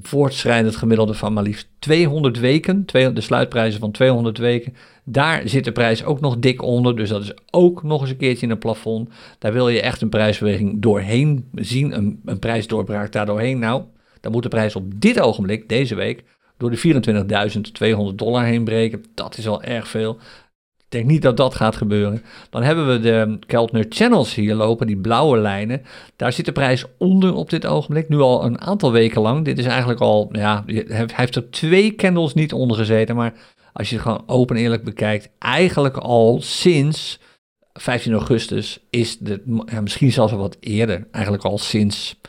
voortschrijdend 0.02 0.76
gemiddelde 0.76 1.14
van 1.14 1.34
maar 1.34 1.44
liefst 1.44 1.68
200 1.80 2.40
weken, 2.40 2.86
de 2.86 3.22
sluitprijzen 3.22 3.80
van 3.80 3.92
200 3.92 4.38
weken. 4.38 4.76
Daar 5.04 5.42
zit 5.46 5.64
de 5.64 5.72
prijs 5.72 6.04
ook 6.04 6.20
nog 6.20 6.38
dik 6.38 6.62
onder, 6.62 6.96
dus 6.96 7.10
dat 7.10 7.22
is 7.22 7.34
ook 7.52 7.84
nog 7.84 8.02
eens 8.02 8.10
een 8.10 8.18
keertje 8.18 8.46
in 8.46 8.52
een 8.52 8.58
plafond. 8.58 9.10
Daar 9.40 9.54
wil 9.54 9.70
je 9.70 9.82
echt 9.82 10.02
een 10.02 10.10
prijsbeweging 10.10 10.82
doorheen 10.82 11.50
zien, 11.56 11.96
een, 11.98 12.22
een 12.26 12.40
prijsdoorbraak 12.40 13.12
daar 13.12 13.26
doorheen. 13.26 13.60
Nou, 13.60 13.84
dan 14.22 14.32
moet 14.32 14.44
de 14.44 14.50
prijs 14.50 14.76
op 14.76 15.02
dit 15.02 15.20
ogenblik, 15.20 15.70
deze 15.70 15.96
week, 15.96 16.24
door 16.58 16.72
de 16.72 17.04
24.200 18.12 18.16
dollar 18.16 18.44
heen 18.44 18.64
breken. 18.64 19.06
Dat 19.14 19.38
is 19.38 19.48
al 19.48 19.64
erg 19.64 19.88
veel. 19.88 20.18
Ik 20.78 20.92
denk 20.92 21.06
niet 21.06 21.22
dat 21.22 21.38
dat 21.38 21.56
gaat 21.56 21.76
gebeuren. 21.76 22.24
Dan 22.50 22.64
hebben 22.64 22.88
we 22.88 23.00
de 23.00 23.40
Keltner 23.46 23.86
Channels 23.90 24.36
hier 24.36 24.56
lopen, 24.56 24.88
die 24.88 24.98
blauwe 24.98 25.38
lijnen. 25.38 25.82
Daar 26.16 26.34
zit 26.34 26.46
de 26.46 26.52
prijs 26.52 26.86
onder 26.98 27.34
op 27.34 27.50
dit 27.50 27.66
ogenblik, 27.66 28.10
nu 28.10 28.20
al 28.20 28.46
een 28.46 28.62
aantal 28.62 28.92
weken 28.92 29.22
lang. 29.22 29.46
Dit 29.46 29.58
is 29.58 29.66
eigenlijk 29.66 30.00
al, 30.00 30.30
ja, 30.32 30.64
hij 30.66 31.10
heeft 31.14 31.36
er 31.36 31.50
twee 31.50 31.96
candles 31.96 32.34
niet 32.34 32.54
onder 32.54 32.78
gezeten, 32.78 33.16
maar 33.16 33.34
als 33.74 33.90
je 33.90 33.96
het 33.96 34.04
gewoon 34.04 34.24
open 34.26 34.56
eerlijk 34.56 34.84
bekijkt, 34.84 35.30
eigenlijk 35.40 35.98
al 35.98 36.42
sinds 36.42 37.20
15 37.74 38.14
augustus 38.14 38.80
is 38.90 39.18
de, 39.18 39.64
misschien 39.82 40.12
zelfs 40.12 40.32
wel 40.32 40.42
wat 40.42 40.58
eerder, 40.60 41.08
eigenlijk 41.12 41.44
al 41.44 41.58
sinds 41.58 42.20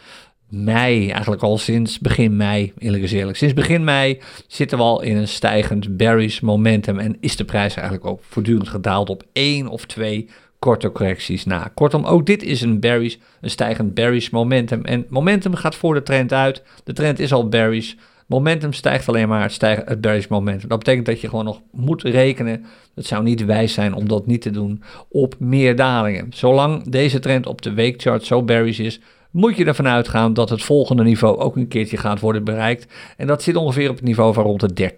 mei, 0.48 1.10
eigenlijk 1.10 1.42
al 1.42 1.58
sinds 1.58 1.98
begin 1.98 2.36
mei, 2.36 2.72
eerlijk. 2.78 3.36
Sinds 3.36 3.54
begin 3.54 3.84
mei 3.84 4.20
zitten 4.46 4.78
we 4.78 4.84
al 4.84 5.02
in 5.02 5.16
een 5.16 5.28
stijgend 5.28 5.96
bearish 5.96 6.40
momentum 6.40 6.98
en 6.98 7.16
is 7.20 7.36
de 7.36 7.44
prijs 7.44 7.74
eigenlijk 7.74 8.06
ook 8.06 8.20
voortdurend 8.22 8.68
gedaald 8.68 9.10
op 9.10 9.22
één 9.32 9.68
of 9.68 9.84
twee 9.84 10.28
korte 10.58 10.92
correcties 10.92 11.44
na. 11.44 11.70
Kortom, 11.74 12.04
ook 12.04 12.26
dit 12.26 12.42
is 12.42 12.60
een 12.60 12.80
bearish, 12.80 13.16
een 13.40 13.50
stijgend 13.50 13.94
bearish 13.94 14.28
momentum. 14.28 14.84
En 14.84 15.06
momentum 15.08 15.54
gaat 15.54 15.74
voor 15.74 15.94
de 15.94 16.02
trend 16.02 16.32
uit. 16.32 16.62
De 16.84 16.92
trend 16.92 17.18
is 17.18 17.32
al 17.32 17.48
bearish. 17.48 17.94
Momentum 18.26 18.72
stijgt 18.72 19.08
alleen 19.08 19.28
maar 19.28 19.42
het, 19.42 19.52
stijgen, 19.52 19.84
het 19.86 20.00
bearish 20.00 20.26
momentum. 20.26 20.68
Dat 20.68 20.78
betekent 20.78 21.06
dat 21.06 21.20
je 21.20 21.28
gewoon 21.28 21.44
nog 21.44 21.60
moet 21.72 22.02
rekenen. 22.02 22.64
Het 22.94 23.06
zou 23.06 23.22
niet 23.22 23.44
wijs 23.44 23.72
zijn 23.72 23.94
om 23.94 24.08
dat 24.08 24.26
niet 24.26 24.42
te 24.42 24.50
doen 24.50 24.82
op 25.08 25.34
meer 25.38 25.76
dalingen. 25.76 26.26
Zolang 26.30 26.90
deze 26.90 27.18
trend 27.18 27.46
op 27.46 27.62
de 27.62 27.72
weekchart 27.72 28.24
zo 28.24 28.42
bearish 28.42 28.78
is, 28.78 29.00
moet 29.36 29.56
je 29.56 29.64
ervan 29.64 29.86
uitgaan 29.86 30.34
dat 30.34 30.50
het 30.50 30.62
volgende 30.62 31.02
niveau 31.02 31.38
ook 31.38 31.56
een 31.56 31.68
keertje 31.68 31.96
gaat 31.96 32.20
worden 32.20 32.44
bereikt. 32.44 32.92
En 33.16 33.26
dat 33.26 33.42
zit 33.42 33.56
ongeveer 33.56 33.90
op 33.90 33.96
het 33.96 34.04
niveau 34.04 34.34
van 34.34 34.44
rond 34.44 34.76
de 34.76 34.92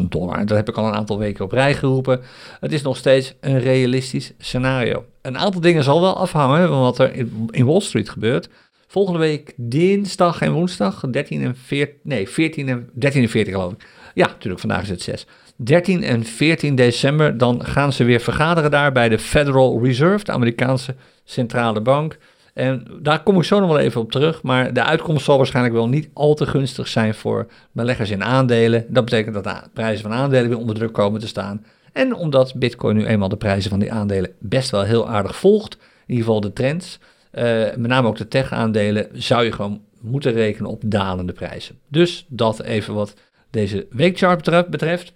13.000 0.00 0.08
dollar. 0.08 0.46
Dat 0.46 0.56
heb 0.56 0.68
ik 0.68 0.76
al 0.76 0.86
een 0.86 0.94
aantal 0.94 1.18
weken 1.18 1.44
op 1.44 1.52
rij 1.52 1.74
geroepen. 1.74 2.20
Het 2.60 2.72
is 2.72 2.82
nog 2.82 2.96
steeds 2.96 3.34
een 3.40 3.60
realistisch 3.60 4.32
scenario. 4.38 5.04
Een 5.22 5.38
aantal 5.38 5.60
dingen 5.60 5.82
zal 5.82 6.00
wel 6.00 6.16
afhangen 6.16 6.68
van 6.68 6.80
wat 6.80 6.98
er 6.98 7.12
in 7.50 7.66
Wall 7.66 7.80
Street 7.80 8.08
gebeurt. 8.08 8.48
Volgende 8.86 9.18
week 9.18 9.52
dinsdag 9.56 10.40
en 10.40 10.52
woensdag, 10.52 11.00
13 11.10 11.42
en 11.42 11.56
14, 11.56 11.94
nee, 12.02 12.28
14 12.28 12.68
en 12.68 12.88
13 12.92 13.22
en 13.22 13.28
14 13.28 13.52
geloof 13.52 13.72
ik. 13.72 13.86
Ja, 14.14 14.26
natuurlijk, 14.26 14.60
vandaag 14.60 14.82
is 14.82 14.88
het 14.88 15.02
6. 15.02 15.26
13 15.56 16.02
en 16.02 16.24
14 16.24 16.74
december, 16.74 17.38
dan 17.38 17.64
gaan 17.64 17.92
ze 17.92 18.04
weer 18.04 18.20
vergaderen 18.20 18.70
daar 18.70 18.92
bij 18.92 19.08
de 19.08 19.18
Federal 19.18 19.84
Reserve, 19.84 20.24
de 20.24 20.32
Amerikaanse 20.32 20.94
centrale 21.24 21.80
bank. 21.80 22.18
En 22.54 22.86
daar 23.02 23.22
kom 23.22 23.36
ik 23.36 23.42
zo 23.42 23.60
nog 23.60 23.68
wel 23.68 23.78
even 23.78 24.00
op 24.00 24.12
terug, 24.12 24.42
maar 24.42 24.72
de 24.72 24.84
uitkomst 24.84 25.24
zal 25.24 25.36
waarschijnlijk 25.36 25.74
wel 25.74 25.88
niet 25.88 26.10
al 26.12 26.34
te 26.34 26.46
gunstig 26.46 26.88
zijn 26.88 27.14
voor 27.14 27.46
beleggers 27.72 28.10
in 28.10 28.24
aandelen. 28.24 28.86
Dat 28.88 29.04
betekent 29.04 29.34
dat 29.34 29.44
de 29.44 29.60
prijzen 29.72 30.02
van 30.02 30.12
aandelen 30.12 30.48
weer 30.48 30.58
onder 30.58 30.74
druk 30.74 30.92
komen 30.92 31.20
te 31.20 31.26
staan. 31.26 31.64
En 31.92 32.14
omdat 32.14 32.54
Bitcoin 32.54 32.96
nu 32.96 33.06
eenmaal 33.06 33.28
de 33.28 33.36
prijzen 33.36 33.70
van 33.70 33.78
die 33.78 33.92
aandelen 33.92 34.30
best 34.38 34.70
wel 34.70 34.82
heel 34.82 35.08
aardig 35.08 35.36
volgt, 35.36 35.74
in 35.74 35.80
ieder 36.06 36.24
geval 36.24 36.40
de 36.40 36.52
trends, 36.52 36.98
uh, 37.32 37.42
met 37.76 37.86
name 37.86 38.08
ook 38.08 38.16
de 38.16 38.28
tech-aandelen, 38.28 39.08
zou 39.12 39.44
je 39.44 39.52
gewoon 39.52 39.80
moeten 40.00 40.32
rekenen 40.32 40.70
op 40.70 40.82
dalende 40.86 41.32
prijzen. 41.32 41.78
Dus 41.88 42.26
dat 42.28 42.62
even 42.62 42.94
wat 42.94 43.14
deze 43.50 43.86
weekchart 43.90 44.70
betreft 44.70 45.14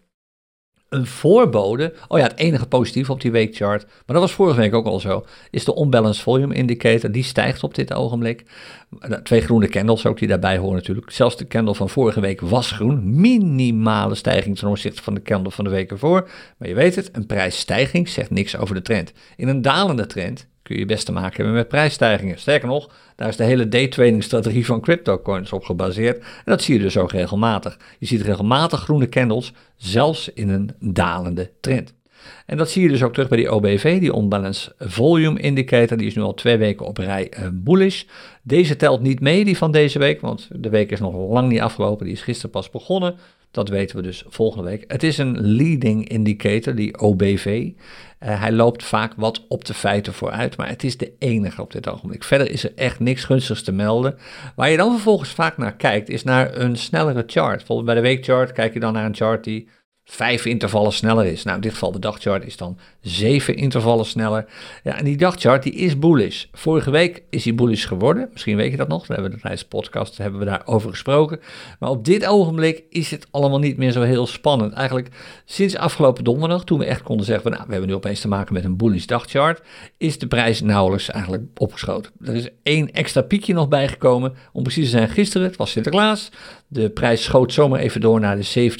een 0.89 1.07
voorbode. 1.07 1.95
Oh 2.09 2.19
ja, 2.19 2.25
het 2.25 2.39
enige 2.39 2.67
positief 2.67 3.11
op 3.11 3.21
die 3.21 3.31
weekchart, 3.31 3.85
maar 3.85 4.17
dat 4.17 4.21
was 4.21 4.33
vorige 4.33 4.61
week 4.61 4.75
ook 4.75 4.87
al 4.87 5.01
zo, 5.01 5.25
is 5.51 5.65
de 5.65 5.81
unbalanced 5.81 6.23
volume 6.23 6.55
indicator. 6.55 7.11
Die 7.11 7.23
stijgt 7.23 7.63
op 7.63 7.75
dit 7.75 7.95
ogenblik. 7.95 8.45
Twee 9.23 9.41
groene 9.41 9.69
candles 9.69 10.07
ook 10.07 10.19
die 10.19 10.29
daarbij 10.29 10.59
horen 10.59 10.75
natuurlijk. 10.75 11.11
Zelfs 11.11 11.37
de 11.37 11.47
candle 11.47 11.75
van 11.75 11.89
vorige 11.89 12.21
week 12.21 12.41
was 12.41 12.71
groen. 12.71 13.21
Minimale 13.21 14.15
stijging 14.15 14.59
ten 14.59 14.69
opzichte 14.69 15.03
van 15.03 15.15
de 15.15 15.23
candle 15.23 15.53
van 15.53 15.65
de 15.65 15.71
week 15.71 15.91
ervoor. 15.91 16.29
Maar 16.59 16.69
je 16.69 16.75
weet 16.75 16.95
het, 16.95 17.11
een 17.13 17.27
prijsstijging 17.27 18.09
zegt 18.09 18.31
niks 18.31 18.57
over 18.57 18.75
de 18.75 18.83
trend. 18.83 19.13
In 19.37 19.49
een 19.49 19.63
dalende 19.63 20.07
trend 20.07 20.47
kun 20.69 20.79
je 20.79 20.85
best 20.85 21.07
te 21.07 21.13
maken 21.13 21.37
hebben 21.37 21.55
met 21.55 21.69
prijsstijgingen. 21.69 22.39
Sterker 22.39 22.69
nog, 22.69 22.91
daar 23.17 23.29
is 23.29 23.37
de 23.37 23.45
hele 23.45 23.69
daytrading 23.69 24.23
strategie 24.23 24.67
van 24.67 24.81
cryptocoins 24.81 25.53
op 25.53 25.65
gebaseerd. 25.65 26.19
En 26.19 26.43
dat 26.45 26.63
zie 26.63 26.75
je 26.75 26.81
dus 26.81 26.97
ook 26.97 27.13
regelmatig. 27.13 27.79
Je 27.99 28.07
ziet 28.07 28.23
regelmatig 28.23 28.81
groene 28.81 29.09
candles, 29.09 29.53
zelfs 29.77 30.33
in 30.33 30.49
een 30.49 30.71
dalende 30.81 31.51
trend. 31.61 31.95
En 32.47 32.57
dat 32.57 32.71
zie 32.71 32.83
je 32.83 32.89
dus 32.89 33.03
ook 33.03 33.13
terug 33.13 33.29
bij 33.29 33.39
die 33.39 33.53
OBV, 33.53 34.01
die 34.01 34.17
Unbalanced 34.17 34.75
Volume 34.79 35.41
Indicator. 35.41 35.97
Die 35.97 36.07
is 36.07 36.15
nu 36.15 36.23
al 36.23 36.35
twee 36.35 36.57
weken 36.57 36.87
op 36.87 36.99
rij 36.99 37.33
uh, 37.39 37.49
bullish. 37.53 38.05
Deze 38.43 38.77
telt 38.77 39.01
niet 39.01 39.21
mee, 39.21 39.45
die 39.45 39.57
van 39.57 39.73
deze 39.73 39.99
week, 39.99 40.21
want 40.21 40.49
de 40.53 40.71
week 40.71 40.91
is 40.91 41.01
nog 41.01 41.15
lang 41.15 41.49
niet 41.49 41.61
afgelopen. 41.61 42.05
Die 42.05 42.15
is 42.15 42.23
gisteren 42.23 42.51
pas 42.51 42.71
begonnen. 42.71 43.17
Dat 43.51 43.69
weten 43.69 43.97
we 43.97 44.03
dus 44.03 44.25
volgende 44.29 44.65
week. 44.65 44.85
Het 44.87 45.03
is 45.03 45.19
een 45.19 45.41
leading 45.41 46.09
indicator, 46.09 46.75
die 46.75 46.99
OBV. 46.99 47.47
Uh, 47.47 48.41
hij 48.41 48.53
loopt 48.53 48.85
vaak 48.85 49.13
wat 49.17 49.45
op 49.49 49.65
de 49.65 49.75
feiten 49.75 50.13
vooruit, 50.13 50.57
maar 50.57 50.69
het 50.69 50.85
is 50.85 50.97
de 50.97 51.13
enige 51.19 51.63
op 51.63 51.73
dit 51.73 51.89
ogenblik. 51.89 52.25
Verder 52.25 52.51
is 52.51 52.65
er 52.65 52.73
echt 52.75 53.01
niks 53.01 53.25
gunstigs 53.25 53.63
te 53.63 53.73
melden. 53.73 54.19
Waar 54.57 54.71
je 54.71 54.77
dan 54.77 54.93
vervolgens 54.93 55.31
vaak 55.31 55.57
naar 55.57 55.77
kijkt, 55.77 56.09
is 56.09 56.25
naar 56.25 56.57
een 56.57 56.77
snellere 56.77 57.25
chart. 57.27 57.57
Bijvoorbeeld 57.57 57.87
bij 57.87 57.95
de 57.95 58.01
weekchart 58.01 58.53
kijk 58.53 58.75
je 58.75 58.81
dan 58.81 58.93
naar 58.93 59.05
een 59.05 59.15
chart 59.15 59.45
die 59.45 59.69
vijf 60.05 60.45
intervallen 60.45 60.93
sneller 60.93 61.27
is. 61.27 61.43
Nou, 61.43 61.57
in 61.57 61.63
dit 61.63 61.73
geval 61.73 61.93
de 61.93 61.99
dagchart 61.99 62.45
is 62.45 62.57
dan 62.57 62.79
zeven 63.09 63.57
intervallen 63.57 64.07
sneller. 64.07 64.47
Ja, 64.85 64.99
en 64.99 65.05
die 65.05 65.17
dagchart 65.17 65.63
die 65.63 65.73
is 65.73 65.99
bullish. 65.99 66.45
Vorige 66.53 66.91
week 66.91 67.23
is 67.31 67.43
die 67.43 67.55
bullish 67.55 67.87
geworden. 67.87 68.29
Misschien 68.33 68.57
weet 68.57 68.71
je 68.71 68.77
dat 68.77 68.89
nog. 68.89 69.07
We 69.07 69.15
hebben 69.15 69.33
de 69.33 69.41
tijdens 69.41 69.65
podcast 69.65 70.19
hebben 70.19 70.41
we 70.41 70.47
daarover 70.47 70.91
gesproken. 70.91 71.41
Maar 71.79 71.91
op 71.91 72.05
dit 72.05 72.27
ogenblik 72.27 72.83
is 72.91 73.11
het 73.11 73.27
allemaal 73.31 73.59
niet 73.59 73.77
meer 73.77 73.93
zo 73.93 74.03
heel 74.03 74.27
spannend. 74.27 74.73
Eigenlijk 74.73 75.09
sinds 75.45 75.77
afgelopen 75.77 76.25
donderdag, 76.25 76.65
toen 76.65 76.79
we 76.79 76.85
echt 76.85 77.03
konden 77.03 77.27
zeggen, 77.27 77.51
nou, 77.51 77.63
we 77.67 77.71
hebben 77.71 77.89
nu 77.89 77.95
opeens 77.95 78.21
te 78.21 78.29
maken 78.29 78.55
met 78.55 78.65
een 78.65 78.77
bullish 78.77 79.05
dagchart, 79.05 79.63
is 79.97 80.19
de 80.19 80.27
prijs 80.27 80.61
nauwelijks 80.61 81.11
eigenlijk 81.11 81.43
opgeschoten. 81.55 82.13
Er 82.25 82.35
is 82.35 82.49
één 82.63 82.93
extra 82.93 83.23
piekje 83.23 83.55
nog 83.55 83.69
bijgekomen. 83.69 84.35
Om 84.53 84.63
precies 84.63 84.85
te 84.85 84.91
zijn, 84.91 85.09
gisteren, 85.09 85.47
het 85.47 85.57
was 85.57 85.71
Sinterklaas. 85.71 86.31
De 86.69 86.91
prijs 86.91 87.23
schoot 87.23 87.53
zomaar 87.53 87.81
even 87.81 88.01
door 88.01 88.21
naar 88.21 88.37
de 88.37 88.71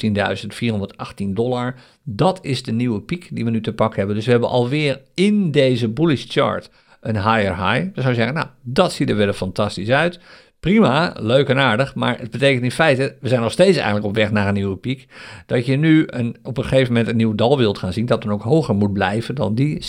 17.418 1.23 1.29
dollar. 1.29 1.75
Dat 2.11 2.39
is 2.41 2.63
de 2.63 2.71
nieuwe 2.71 3.01
piek 3.01 3.29
die 3.31 3.45
we 3.45 3.49
nu 3.49 3.61
te 3.61 3.73
pakken 3.73 3.97
hebben. 3.97 4.15
Dus 4.15 4.25
we 4.25 4.31
hebben 4.31 4.49
alweer 4.49 5.01
in 5.13 5.51
deze 5.51 5.89
bullish 5.89 6.25
chart 6.27 6.69
een 7.01 7.15
higher 7.15 7.55
high. 7.55 7.83
Dan 7.83 7.91
zou 7.93 8.07
je 8.07 8.13
zeggen, 8.13 8.33
nou, 8.33 8.47
dat 8.61 8.93
ziet 8.93 9.09
er 9.09 9.15
weer 9.15 9.33
fantastisch 9.33 9.89
uit. 9.89 10.19
Prima, 10.59 11.15
leuk 11.19 11.49
en 11.49 11.57
aardig, 11.57 11.95
maar 11.95 12.19
het 12.19 12.31
betekent 12.31 12.63
in 12.63 12.71
feite, 12.71 13.15
we 13.19 13.27
zijn 13.27 13.41
nog 13.41 13.51
steeds 13.51 13.75
eigenlijk 13.75 14.05
op 14.05 14.15
weg 14.15 14.31
naar 14.31 14.47
een 14.47 14.53
nieuwe 14.53 14.77
piek, 14.77 15.07
dat 15.45 15.65
je 15.65 15.75
nu 15.75 16.03
een, 16.07 16.37
op 16.43 16.57
een 16.57 16.63
gegeven 16.63 16.93
moment 16.93 17.09
een 17.09 17.15
nieuw 17.15 17.35
dal 17.35 17.57
wilt 17.57 17.77
gaan 17.77 17.93
zien, 17.93 18.05
dat 18.05 18.21
dan 18.21 18.31
ook 18.31 18.41
hoger 18.41 18.75
moet 18.75 18.93
blijven 18.93 19.35
dan 19.35 19.55
die 19.55 19.81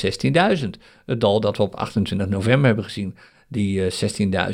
16.000. 0.60 0.68
Het 1.06 1.20
dal 1.20 1.40
dat 1.40 1.56
we 1.56 1.62
op 1.62 1.74
28 1.74 2.28
november 2.28 2.66
hebben 2.66 2.84
gezien 2.84 3.16
die 3.48 3.90
uh, 4.00 4.46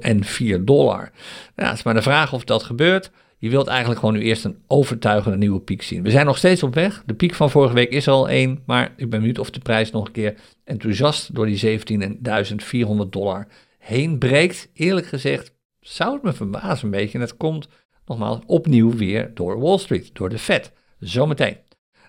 en 0.00 0.24
4 0.24 0.64
dollar. 0.64 1.10
Nou, 1.56 1.68
het 1.68 1.78
is 1.78 1.82
maar 1.82 1.94
de 1.94 2.02
vraag 2.02 2.32
of 2.32 2.44
dat 2.44 2.62
gebeurt. 2.62 3.10
Je 3.42 3.50
wilt 3.50 3.66
eigenlijk 3.66 4.00
gewoon 4.00 4.14
nu 4.14 4.20
eerst 4.20 4.44
een 4.44 4.62
overtuigende 4.66 5.36
nieuwe 5.36 5.60
piek 5.60 5.82
zien. 5.82 6.02
We 6.02 6.10
zijn 6.10 6.26
nog 6.26 6.38
steeds 6.38 6.62
op 6.62 6.74
weg. 6.74 7.02
De 7.06 7.14
piek 7.14 7.34
van 7.34 7.50
vorige 7.50 7.74
week 7.74 7.90
is 7.90 8.08
al 8.08 8.28
één, 8.28 8.62
maar 8.66 8.92
ik 8.96 9.10
ben 9.10 9.20
benieuwd 9.20 9.38
of 9.38 9.50
de 9.50 9.60
prijs 9.60 9.90
nog 9.90 10.06
een 10.06 10.12
keer 10.12 10.34
enthousiast 10.64 11.34
door 11.34 11.46
die 11.46 11.80
17.400 11.80 13.08
dollar 13.10 13.46
heen 13.78 14.18
breekt. 14.18 14.68
Eerlijk 14.74 15.06
gezegd 15.06 15.54
zou 15.80 16.14
het 16.14 16.22
me 16.22 16.32
verbazen 16.32 16.84
een 16.84 16.90
beetje. 16.90 17.18
En 17.18 17.24
het 17.24 17.36
komt 17.36 17.68
nogmaals 18.06 18.38
opnieuw 18.46 18.96
weer 18.96 19.30
door 19.34 19.60
Wall 19.60 19.78
Street, 19.78 20.10
door 20.12 20.28
de 20.28 20.38
Fed. 20.38 20.72
Zometeen. 20.98 21.56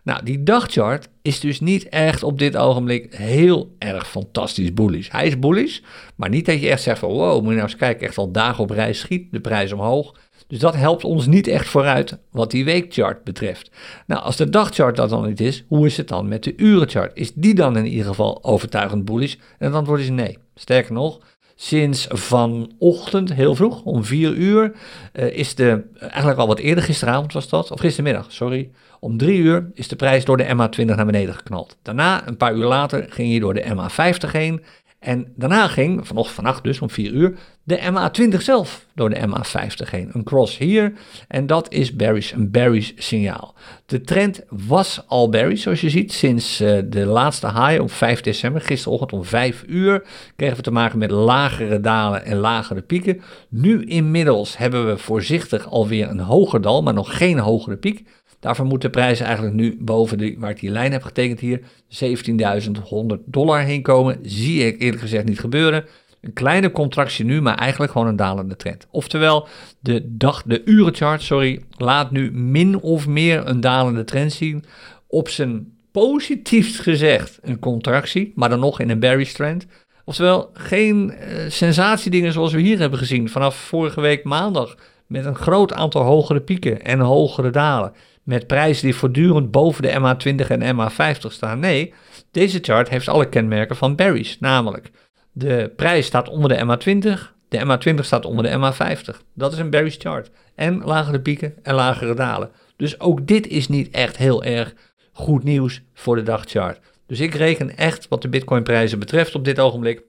Nou, 0.03 0.23
die 0.23 0.43
dagchart 0.43 1.09
is 1.21 1.39
dus 1.39 1.59
niet 1.59 1.89
echt 1.89 2.23
op 2.23 2.39
dit 2.39 2.57
ogenblik 2.57 3.13
heel 3.13 3.75
erg 3.79 4.09
fantastisch 4.09 4.73
bullish. 4.73 5.09
Hij 5.11 5.27
is 5.27 5.39
bullish, 5.39 5.79
maar 6.15 6.29
niet 6.29 6.45
dat 6.45 6.61
je 6.61 6.69
echt 6.69 6.81
zegt 6.81 6.99
van 6.99 7.09
wow, 7.09 7.33
moet 7.33 7.49
je 7.49 7.55
nou 7.55 7.61
eens 7.61 7.75
kijken, 7.75 8.07
echt 8.07 8.17
al 8.17 8.31
dagen 8.31 8.63
op 8.63 8.69
reis 8.69 8.99
schiet 8.99 9.31
de 9.31 9.39
prijs 9.39 9.71
omhoog. 9.71 10.15
Dus 10.47 10.59
dat 10.59 10.75
helpt 10.75 11.03
ons 11.03 11.27
niet 11.27 11.47
echt 11.47 11.67
vooruit 11.67 12.17
wat 12.31 12.51
die 12.51 12.65
weekchart 12.65 13.23
betreft. 13.23 13.71
Nou, 14.07 14.21
als 14.21 14.35
de 14.35 14.50
dagchart 14.50 14.95
dat 14.95 15.09
dan 15.09 15.27
niet 15.27 15.41
is, 15.41 15.63
hoe 15.67 15.85
is 15.85 15.97
het 15.97 16.07
dan 16.07 16.27
met 16.27 16.43
de 16.43 16.53
urenchart? 16.55 17.12
Is 17.13 17.33
die 17.33 17.55
dan 17.55 17.77
in 17.77 17.85
ieder 17.85 18.05
geval 18.05 18.43
overtuigend 18.43 19.05
bullish? 19.05 19.35
En 19.57 19.65
het 19.65 19.75
antwoord 19.75 20.00
is 20.00 20.09
nee. 20.09 20.38
Sterker 20.55 20.93
nog, 20.93 21.19
sinds 21.55 22.07
vanochtend, 22.09 23.33
heel 23.33 23.55
vroeg, 23.55 23.81
om 23.81 24.03
4 24.03 24.33
uur, 24.33 24.71
uh, 25.13 25.38
is 25.38 25.55
de, 25.55 25.83
eigenlijk 26.00 26.39
al 26.39 26.47
wat 26.47 26.59
eerder 26.59 26.83
gisteravond 26.83 27.33
was 27.33 27.50
dat, 27.50 27.71
of 27.71 27.79
gistermiddag, 27.79 28.31
sorry, 28.31 28.69
om 29.00 29.17
3 29.17 29.38
uur 29.38 29.69
is 29.73 29.88
de 29.88 29.95
prijs 29.95 30.25
door 30.25 30.38
de 30.38 30.45
MA20 30.45 30.85
naar 30.85 31.05
beneden 31.05 31.33
geknald. 31.33 31.77
Daarna, 31.81 32.27
een 32.27 32.38
paar 32.38 32.53
uur 32.55 32.65
later, 32.65 33.05
ging 33.09 33.29
hij 33.29 33.39
door 33.39 33.53
de 33.53 33.63
MA50 33.63 34.31
heen. 34.31 34.63
En 35.03 35.33
daarna 35.36 35.67
ging, 35.67 36.07
vanochtend 36.07 36.36
vannacht 36.36 36.63
dus 36.63 36.79
om 36.79 36.89
4 36.89 37.12
uur, 37.12 37.38
de 37.63 37.79
MA20 37.79 38.38
zelf 38.38 38.86
door 38.95 39.10
de 39.10 39.27
MA50 39.27 39.89
heen. 39.89 40.10
Een 40.12 40.24
cross 40.24 40.57
hier 40.57 40.93
en 41.27 41.48
dat 41.48 41.72
is 41.72 41.95
bearish, 41.95 42.31
een 42.31 42.51
bearish 42.51 42.91
signaal. 42.95 43.55
De 43.86 44.01
trend 44.01 44.41
was 44.50 45.03
al 45.07 45.29
bearish 45.29 45.62
zoals 45.62 45.81
je 45.81 45.89
ziet 45.89 46.13
sinds 46.13 46.62
uh, 46.62 46.79
de 46.86 47.05
laatste 47.05 47.48
high 47.48 47.81
op 47.81 47.91
5 47.91 48.22
december, 48.22 48.62
gisterochtend 48.62 49.13
om 49.13 49.24
5 49.24 49.63
uur, 49.67 50.05
kregen 50.36 50.55
we 50.55 50.62
te 50.62 50.72
maken 50.72 51.00
met 51.00 51.12
lagere 51.12 51.79
dalen 51.79 52.25
en 52.25 52.38
lagere 52.38 52.81
pieken. 52.81 53.22
Nu 53.50 53.83
inmiddels 53.83 54.57
hebben 54.57 54.88
we 54.88 54.98
voorzichtig 54.98 55.67
alweer 55.69 56.10
een 56.10 56.19
hoger 56.19 56.62
dal, 56.62 56.81
maar 56.81 56.93
nog 56.93 57.17
geen 57.17 57.39
hogere 57.39 57.77
piek. 57.77 58.07
Daarvoor 58.43 58.65
moet 58.65 58.81
de 58.81 58.89
prijs 58.89 59.19
eigenlijk 59.19 59.55
nu 59.55 59.77
boven 59.79 60.17
de, 60.17 60.35
waar 60.38 60.50
ik 60.50 60.59
die 60.59 60.69
lijn 60.69 60.91
heb 60.91 61.03
getekend 61.03 61.39
hier, 61.39 61.59
17.100 61.59 63.23
dollar 63.25 63.62
heen 63.62 63.81
komen. 63.81 64.19
Zie 64.21 64.65
ik 64.65 64.81
eerlijk 64.81 65.01
gezegd 65.01 65.25
niet 65.25 65.39
gebeuren. 65.39 65.85
Een 66.21 66.33
kleine 66.33 66.71
contractie 66.71 67.25
nu, 67.25 67.41
maar 67.41 67.57
eigenlijk 67.57 67.91
gewoon 67.91 68.07
een 68.07 68.15
dalende 68.15 68.55
trend. 68.55 68.88
Oftewel, 68.91 69.47
de, 69.79 70.15
dag, 70.17 70.43
de 70.45 70.62
urenchart 70.65 71.21
sorry, 71.21 71.63
laat 71.77 72.12
nu 72.12 72.31
min 72.31 72.79
of 72.79 73.07
meer 73.07 73.47
een 73.47 73.59
dalende 73.59 74.03
trend 74.03 74.33
zien. 74.33 74.63
Op 75.07 75.29
zijn 75.29 75.73
positiefst 75.91 76.79
gezegd 76.79 77.39
een 77.41 77.59
contractie, 77.59 78.31
maar 78.35 78.50
dan 78.50 78.59
nog 78.59 78.79
in 78.79 78.89
een 78.89 79.00
bearish 79.00 79.33
trend. 79.33 79.65
Oftewel, 80.05 80.50
geen 80.53 81.13
uh, 81.13 81.50
sensatiedingen 81.50 82.33
zoals 82.33 82.53
we 82.53 82.62
hier 82.62 82.79
hebben 82.79 83.00
gezien 83.00 83.29
vanaf 83.29 83.55
vorige 83.55 84.01
week 84.01 84.23
maandag. 84.23 84.77
Met 85.07 85.25
een 85.25 85.35
groot 85.35 85.73
aantal 85.73 86.01
hogere 86.01 86.41
pieken 86.41 86.81
en 86.81 87.00
hogere 87.00 87.50
dalen 87.50 87.93
met 88.23 88.47
prijzen 88.47 88.85
die 88.85 88.95
voortdurend 88.95 89.51
boven 89.51 89.81
de 89.81 89.91
MA20 89.91 90.47
en 90.47 90.75
MA50 90.75 91.27
staan. 91.27 91.59
Nee, 91.59 91.93
deze 92.31 92.59
chart 92.61 92.89
heeft 92.89 93.07
alle 93.07 93.29
kenmerken 93.29 93.75
van 93.75 93.95
berries, 93.95 94.39
namelijk 94.39 94.91
de 95.31 95.71
prijs 95.75 96.05
staat 96.05 96.29
onder 96.29 96.49
de 96.49 96.65
MA20, 96.65 97.31
de 97.47 97.65
MA20 97.65 97.99
staat 97.99 98.25
onder 98.25 98.43
de 98.45 98.57
MA50. 98.57 99.17
Dat 99.33 99.53
is 99.53 99.59
een 99.59 99.69
berries 99.69 99.97
chart. 99.99 100.29
En 100.55 100.83
lagere 100.83 101.21
pieken 101.21 101.53
en 101.63 101.75
lagere 101.75 102.13
dalen. 102.13 102.51
Dus 102.75 102.99
ook 102.99 103.27
dit 103.27 103.47
is 103.47 103.67
niet 103.67 103.89
echt 103.89 104.17
heel 104.17 104.43
erg 104.43 104.73
goed 105.11 105.43
nieuws 105.43 105.81
voor 105.93 106.15
de 106.15 106.23
dagchart. 106.23 106.79
Dus 107.05 107.19
ik 107.19 107.33
reken 107.33 107.77
echt 107.77 108.07
wat 108.07 108.21
de 108.21 108.29
Bitcoin 108.29 108.63
prijzen 108.63 108.99
betreft 108.99 109.35
op 109.35 109.45
dit 109.45 109.59
ogenblik, 109.59 110.03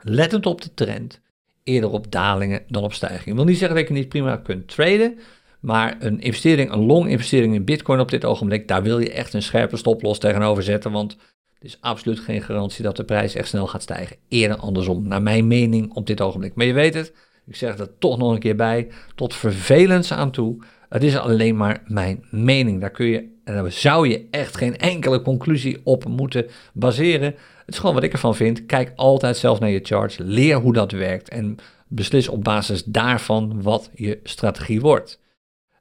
lettend 0.00 0.46
op 0.46 0.60
de 0.60 0.74
trend, 0.74 1.20
eerder 1.62 1.90
op 1.90 2.10
dalingen 2.10 2.62
dan 2.68 2.82
op 2.82 2.92
stijgingen. 2.92 3.28
Ik 3.28 3.34
wil 3.34 3.44
niet 3.44 3.58
zeggen 3.58 3.76
dat 3.76 3.88
je 3.88 3.94
niet 3.94 4.08
prima 4.08 4.36
kunt 4.36 4.68
traden, 4.68 5.18
maar 5.64 5.96
een 5.98 6.20
investering, 6.20 6.72
een 6.72 6.86
long 6.86 7.08
investering 7.08 7.54
in 7.54 7.64
Bitcoin 7.64 8.00
op 8.00 8.10
dit 8.10 8.24
ogenblik, 8.24 8.68
daar 8.68 8.82
wil 8.82 8.98
je 8.98 9.12
echt 9.12 9.34
een 9.34 9.42
scherpe 9.42 9.76
stoploss 9.76 10.20
tegenover 10.20 10.62
zetten, 10.62 10.92
want 10.92 11.12
er 11.58 11.66
is 11.66 11.78
absoluut 11.80 12.20
geen 12.20 12.42
garantie 12.42 12.84
dat 12.84 12.96
de 12.96 13.04
prijs 13.04 13.34
echt 13.34 13.48
snel 13.48 13.66
gaat 13.66 13.82
stijgen. 13.82 14.16
Eerder 14.28 14.56
andersom, 14.56 15.08
naar 15.08 15.22
mijn 15.22 15.46
mening 15.46 15.94
op 15.94 16.06
dit 16.06 16.20
ogenblik. 16.20 16.54
Maar 16.54 16.66
je 16.66 16.72
weet 16.72 16.94
het, 16.94 17.12
ik 17.46 17.56
zeg 17.56 17.78
er 17.78 17.98
toch 17.98 18.18
nog 18.18 18.32
een 18.32 18.38
keer 18.38 18.56
bij, 18.56 18.88
tot 19.14 19.34
vervelends 19.34 20.12
aan 20.12 20.30
toe. 20.30 20.64
Het 20.88 21.02
is 21.02 21.16
alleen 21.16 21.56
maar 21.56 21.82
mijn 21.86 22.24
mening. 22.30 22.80
Daar 22.80 22.90
kun 22.90 23.06
je, 23.06 23.18
en 23.44 23.54
daar 23.54 23.72
zou 23.72 24.08
je 24.08 24.26
echt 24.30 24.56
geen 24.56 24.76
enkele 24.76 25.22
conclusie 25.22 25.80
op 25.84 26.08
moeten 26.08 26.46
baseren. 26.72 27.34
Het 27.64 27.74
is 27.74 27.78
gewoon 27.78 27.94
wat 27.94 28.04
ik 28.04 28.12
ervan 28.12 28.36
vind. 28.36 28.66
Kijk 28.66 28.92
altijd 28.96 29.36
zelf 29.36 29.60
naar 29.60 29.70
je 29.70 29.80
charts. 29.82 30.18
Leer 30.18 30.56
hoe 30.56 30.72
dat 30.72 30.92
werkt. 30.92 31.28
En 31.28 31.56
beslis 31.88 32.28
op 32.28 32.44
basis 32.44 32.84
daarvan 32.84 33.62
wat 33.62 33.90
je 33.94 34.20
strategie 34.22 34.80
wordt. 34.80 35.22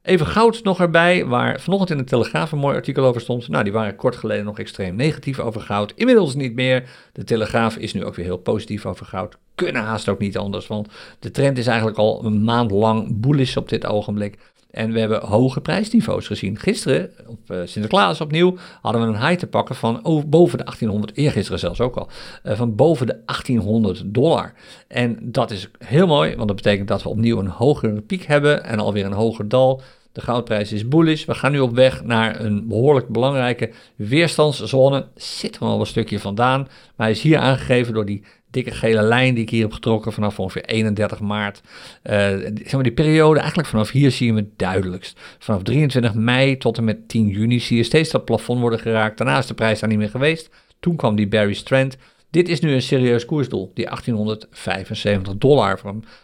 Even 0.03 0.27
goud 0.27 0.63
nog 0.63 0.79
erbij, 0.79 1.25
waar 1.25 1.61
vanochtend 1.61 1.89
in 1.89 1.97
de 1.97 2.03
Telegraaf 2.03 2.51
een 2.51 2.57
mooi 2.57 2.75
artikel 2.75 3.05
over 3.05 3.21
stond. 3.21 3.47
Nou, 3.47 3.63
die 3.63 3.73
waren 3.73 3.95
kort 3.95 4.15
geleden 4.15 4.45
nog 4.45 4.59
extreem 4.59 4.95
negatief 4.95 5.39
over 5.39 5.61
goud. 5.61 5.93
Inmiddels 5.95 6.35
niet 6.35 6.53
meer. 6.53 6.89
De 7.13 7.23
Telegraaf 7.23 7.77
is 7.77 7.93
nu 7.93 8.05
ook 8.05 8.15
weer 8.15 8.25
heel 8.25 8.37
positief 8.37 8.85
over 8.85 9.05
goud. 9.05 9.37
Kunnen 9.55 9.81
haast 9.81 10.09
ook 10.09 10.19
niet 10.19 10.37
anders, 10.37 10.67
want 10.67 10.87
de 11.19 11.31
trend 11.31 11.57
is 11.57 11.67
eigenlijk 11.67 11.97
al 11.97 12.25
een 12.25 12.43
maand 12.43 12.71
lang 12.71 13.19
bullish 13.19 13.55
op 13.55 13.69
dit 13.69 13.85
ogenblik. 13.85 14.37
En 14.73 14.91
we 14.91 14.99
hebben 14.99 15.25
hoge 15.25 15.61
prijsniveaus 15.61 16.27
gezien. 16.27 16.59
Gisteren, 16.59 17.11
op 17.27 17.51
uh, 17.51 17.57
Sinterklaas 17.65 18.21
opnieuw, 18.21 18.55
hadden 18.81 19.01
we 19.01 19.07
een 19.07 19.27
high 19.27 19.39
te 19.39 19.47
pakken 19.47 19.75
van 19.75 20.01
boven 20.27 20.57
de 20.57 20.63
1800, 20.63 21.17
eergisteren 21.17 21.59
zelfs 21.59 21.81
ook 21.81 21.95
al, 21.95 22.07
uh, 22.43 22.53
van 22.53 22.75
boven 22.75 23.07
de 23.07 23.21
1800 23.25 24.03
dollar. 24.05 24.53
En 24.87 25.17
dat 25.21 25.51
is 25.51 25.69
heel 25.77 26.07
mooi, 26.07 26.35
want 26.35 26.47
dat 26.47 26.55
betekent 26.55 26.87
dat 26.87 27.03
we 27.03 27.09
opnieuw 27.09 27.39
een 27.39 27.47
hogere 27.47 28.01
piek 28.01 28.25
hebben 28.25 28.63
en 28.63 28.79
alweer 28.79 29.05
een 29.05 29.13
hoger 29.13 29.47
dal. 29.47 29.81
De 30.13 30.21
goudprijs 30.21 30.71
is 30.71 30.87
bullish. 30.87 31.25
We 31.25 31.33
gaan 31.33 31.51
nu 31.51 31.59
op 31.59 31.75
weg 31.75 32.03
naar 32.03 32.39
een 32.39 32.67
behoorlijk 32.67 33.07
belangrijke 33.07 33.71
weerstandszone. 33.95 35.07
Zit 35.15 35.55
er 35.55 35.61
al 35.61 35.79
een 35.79 35.85
stukje 35.85 36.19
vandaan, 36.19 36.59
maar 36.61 37.07
hij 37.07 37.11
is 37.11 37.21
hier 37.21 37.37
aangegeven 37.37 37.93
door 37.93 38.05
die 38.05 38.23
dikke 38.51 38.71
gele 38.71 39.01
lijn 39.01 39.33
die 39.33 39.43
ik 39.43 39.49
hier 39.49 39.61
heb 39.61 39.73
getrokken 39.73 40.13
vanaf 40.13 40.39
ongeveer 40.39 40.65
31 40.65 41.19
maart. 41.19 41.61
Uh, 42.03 42.13
zeg 42.13 42.71
maar 42.71 42.83
die 42.83 42.91
periode, 42.91 43.39
eigenlijk 43.39 43.69
vanaf 43.69 43.89
hier 43.89 44.11
zie 44.11 44.27
je 44.27 44.33
het 44.33 44.59
duidelijkst. 44.59 45.19
Vanaf 45.39 45.63
23 45.63 46.13
mei 46.13 46.57
tot 46.57 46.77
en 46.77 46.83
met 46.83 47.07
10 47.07 47.27
juni 47.27 47.59
zie 47.59 47.77
je 47.77 47.83
steeds 47.83 48.11
dat 48.11 48.25
plafond 48.25 48.59
worden 48.59 48.79
geraakt. 48.79 49.17
Daarna 49.17 49.37
is 49.37 49.47
de 49.47 49.53
prijs 49.53 49.79
daar 49.79 49.89
niet 49.89 49.97
meer 49.97 50.09
geweest. 50.09 50.49
Toen 50.79 50.95
kwam 50.95 51.15
die 51.15 51.27
Barry 51.27 51.53
Strand. 51.53 51.97
Dit 52.33 52.49
is 52.49 52.59
nu 52.59 52.73
een 52.73 52.81
serieus 52.81 53.25
koersdoel, 53.25 53.71
die 53.73 53.85
1875 53.85 55.37
dollar 55.37 55.79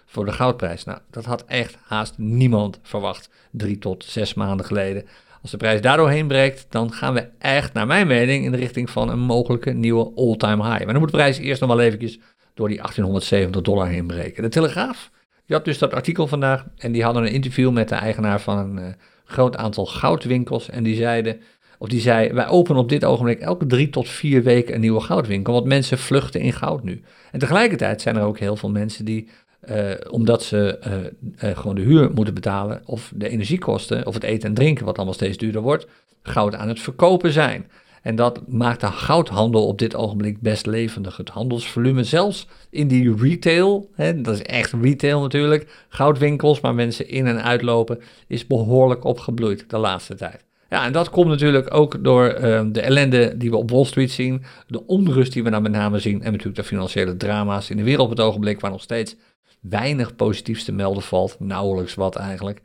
voor, 0.05 0.25
de 0.25 0.31
goudprijs. 0.31 0.83
Nou, 0.83 0.99
dat 1.09 1.25
had 1.25 1.45
echt 1.45 1.77
haast 1.85 2.13
niemand 2.17 2.79
verwacht, 2.81 3.29
drie 3.51 3.77
tot 3.77 4.03
zes 4.03 4.33
maanden 4.33 4.65
geleden. 4.65 5.05
Als 5.41 5.51
de 5.51 5.57
prijs 5.57 5.81
daardoor 5.81 6.09
heen 6.09 6.27
breekt, 6.27 6.65
dan 6.69 6.91
gaan 6.93 7.13
we 7.13 7.27
echt, 7.39 7.73
naar 7.73 7.87
mijn 7.87 8.07
mening, 8.07 8.45
in 8.45 8.51
de 8.51 8.57
richting 8.57 8.89
van 8.89 9.09
een 9.09 9.19
mogelijke 9.19 9.71
nieuwe 9.71 10.11
all-time 10.15 10.63
high. 10.63 10.83
Maar 10.83 10.93
dan 10.93 10.99
moet 10.99 11.11
de 11.11 11.17
prijs 11.17 11.37
eerst 11.37 11.61
nog 11.61 11.69
wel 11.69 11.79
eventjes 11.79 12.19
door 12.53 12.67
die 12.67 12.77
1870 12.77 13.61
dollar 13.61 13.87
heen 13.87 14.07
breken. 14.07 14.43
De 14.43 14.49
Telegraaf, 14.49 15.11
die 15.45 15.55
had 15.55 15.65
dus 15.65 15.77
dat 15.77 15.93
artikel 15.93 16.27
vandaag 16.27 16.65
en 16.77 16.91
die 16.91 17.03
hadden 17.03 17.23
een 17.23 17.31
interview 17.31 17.71
met 17.71 17.89
de 17.89 17.95
eigenaar 17.95 18.41
van 18.41 18.57
een 18.57 18.77
uh, 18.85 18.93
groot 19.25 19.55
aantal 19.55 19.85
goudwinkels. 19.85 20.69
En 20.69 20.83
die 20.83 20.95
zeiden, 20.95 21.41
of 21.79 21.87
die 21.87 22.01
zei, 22.01 22.33
wij 22.33 22.47
openen 22.47 22.81
op 22.81 22.89
dit 22.89 23.05
ogenblik 23.05 23.39
elke 23.39 23.65
drie 23.65 23.89
tot 23.89 24.09
vier 24.09 24.43
weken 24.43 24.73
een 24.73 24.81
nieuwe 24.81 25.01
goudwinkel, 25.01 25.53
want 25.53 25.65
mensen 25.65 25.97
vluchten 25.97 26.41
in 26.41 26.53
goud 26.53 26.83
nu. 26.83 27.01
En 27.31 27.39
tegelijkertijd 27.39 28.01
zijn 28.01 28.15
er 28.15 28.23
ook 28.23 28.39
heel 28.39 28.55
veel 28.55 28.69
mensen 28.69 29.05
die 29.05 29.29
uh, 29.69 29.91
omdat 30.09 30.43
ze 30.43 30.79
uh, 30.87 31.49
uh, 31.49 31.57
gewoon 31.57 31.75
de 31.75 31.81
huur 31.81 32.11
moeten 32.13 32.33
betalen 32.33 32.81
of 32.85 33.11
de 33.15 33.29
energiekosten 33.29 34.05
of 34.07 34.13
het 34.13 34.23
eten 34.23 34.49
en 34.49 34.55
drinken, 34.55 34.85
wat 34.85 34.95
allemaal 34.95 35.13
steeds 35.13 35.37
duurder 35.37 35.61
wordt, 35.61 35.87
goud 36.21 36.55
aan 36.55 36.67
het 36.67 36.79
verkopen 36.79 37.31
zijn. 37.31 37.67
En 38.01 38.15
dat 38.15 38.47
maakt 38.47 38.81
de 38.81 38.87
goudhandel 38.87 39.67
op 39.67 39.79
dit 39.79 39.95
ogenblik 39.95 40.41
best 40.41 40.65
levendig. 40.65 41.17
Het 41.17 41.29
handelsvolume, 41.29 42.03
zelfs 42.03 42.47
in 42.69 42.87
die 42.87 43.15
retail, 43.15 43.89
hè, 43.95 44.21
dat 44.21 44.33
is 44.33 44.41
echt 44.41 44.73
retail 44.81 45.21
natuurlijk, 45.21 45.85
goudwinkels 45.89 46.59
waar 46.59 46.75
mensen 46.75 47.09
in 47.09 47.27
en 47.27 47.43
uitlopen, 47.43 47.99
is 48.27 48.47
behoorlijk 48.47 49.03
opgebloeid 49.03 49.69
de 49.69 49.77
laatste 49.77 50.15
tijd. 50.15 50.48
Ja, 50.69 50.85
en 50.85 50.91
dat 50.91 51.09
komt 51.09 51.27
natuurlijk 51.27 51.73
ook 51.73 52.03
door 52.03 52.39
uh, 52.39 52.61
de 52.71 52.81
ellende 52.81 53.37
die 53.37 53.49
we 53.49 53.57
op 53.57 53.71
Wall 53.71 53.85
Street 53.85 54.11
zien, 54.11 54.43
de 54.67 54.85
onrust 54.85 55.33
die 55.33 55.43
we 55.43 55.49
daar 55.49 55.61
met 55.61 55.71
name 55.71 55.99
zien 55.99 56.21
en 56.21 56.31
natuurlijk 56.31 56.55
de 56.55 56.63
financiële 56.63 57.17
drama's 57.17 57.69
in 57.69 57.77
de 57.77 57.83
wereld 57.83 58.09
op 58.09 58.17
het 58.17 58.25
ogenblik, 58.25 58.59
waar 58.59 58.71
nog 58.71 58.81
steeds 58.81 59.15
weinig 59.61 60.15
positiefs 60.15 60.63
te 60.63 60.71
melden 60.71 61.03
valt. 61.03 61.39
Nauwelijks 61.39 61.93
wat 61.93 62.15
eigenlijk. 62.15 62.61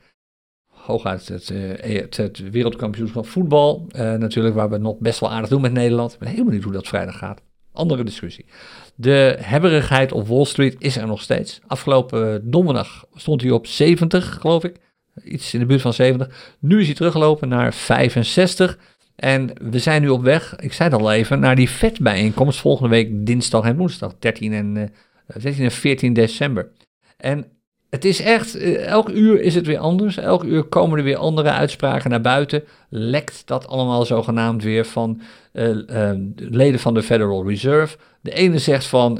Hooguit 0.66 1.28
het, 1.28 1.50
uh, 1.50 2.00
het, 2.10 2.50
wereldkampioenschap 2.50 3.26
voetbal. 3.26 3.86
Uh, 3.96 4.14
natuurlijk, 4.14 4.54
waar 4.54 4.70
we 4.70 4.78
nog 4.78 4.98
best 4.98 5.20
wel 5.20 5.30
aardig 5.30 5.48
doen 5.48 5.60
met 5.60 5.72
Nederland. 5.72 6.12
Ik 6.12 6.18
ben 6.18 6.28
helemaal 6.28 6.52
niet 6.52 6.62
hoe 6.62 6.72
dat 6.72 6.88
vrijdag 6.88 7.18
gaat. 7.18 7.42
Andere 7.72 8.04
discussie. 8.04 8.46
De 8.94 9.38
hebberigheid 9.40 10.12
op 10.12 10.28
Wall 10.28 10.44
Street 10.44 10.76
is 10.78 10.96
er 10.96 11.06
nog 11.06 11.20
steeds. 11.20 11.60
Afgelopen 11.66 12.50
donderdag 12.50 13.04
stond 13.14 13.40
hij 13.40 13.50
op 13.50 13.66
70, 13.66 14.38
geloof 14.40 14.64
ik. 14.64 14.76
Iets 15.24 15.54
in 15.54 15.60
de 15.60 15.66
buurt 15.66 15.80
van 15.80 15.92
70. 15.92 16.54
Nu 16.58 16.80
is 16.80 16.86
hij 16.86 16.94
teruggelopen 16.94 17.48
naar 17.48 17.74
65. 17.74 18.78
En 19.16 19.50
we 19.70 19.78
zijn 19.78 20.02
nu 20.02 20.08
op 20.08 20.22
weg, 20.22 20.56
ik 20.56 20.72
zei 20.72 20.90
het 20.90 21.00
al 21.00 21.12
even, 21.12 21.40
naar 21.40 21.56
die 21.56 21.70
vetbijeenkomst 21.70 22.60
volgende 22.60 22.90
week 22.90 23.26
dinsdag 23.26 23.64
en 23.64 23.76
woensdag, 23.76 24.14
13 24.18 24.52
en, 24.52 24.76
uh, 24.76 25.42
13 25.42 25.64
en 25.64 25.70
14 25.70 26.12
december. 26.12 26.70
En 27.16 27.46
het 27.90 28.04
is 28.04 28.20
echt, 28.20 28.54
eh, 28.54 28.86
elk 28.86 29.08
uur 29.08 29.40
is 29.40 29.54
het 29.54 29.66
weer 29.66 29.78
anders. 29.78 30.16
Elk 30.16 30.44
uur 30.44 30.62
komen 30.62 30.98
er 30.98 31.04
weer 31.04 31.16
andere 31.16 31.50
uitspraken 31.50 32.10
naar 32.10 32.20
buiten. 32.20 32.64
Lekt 32.88 33.42
dat 33.46 33.66
allemaal 33.66 34.04
zogenaamd 34.04 34.62
weer 34.62 34.84
van 34.84 35.20
uh, 35.52 36.10
leden 36.36 36.80
van 36.80 36.94
de 36.94 37.02
Federal 37.02 37.48
Reserve. 37.48 37.96
De 38.20 38.32
ene 38.32 38.58
zegt 38.58 38.86
van, 38.86 39.14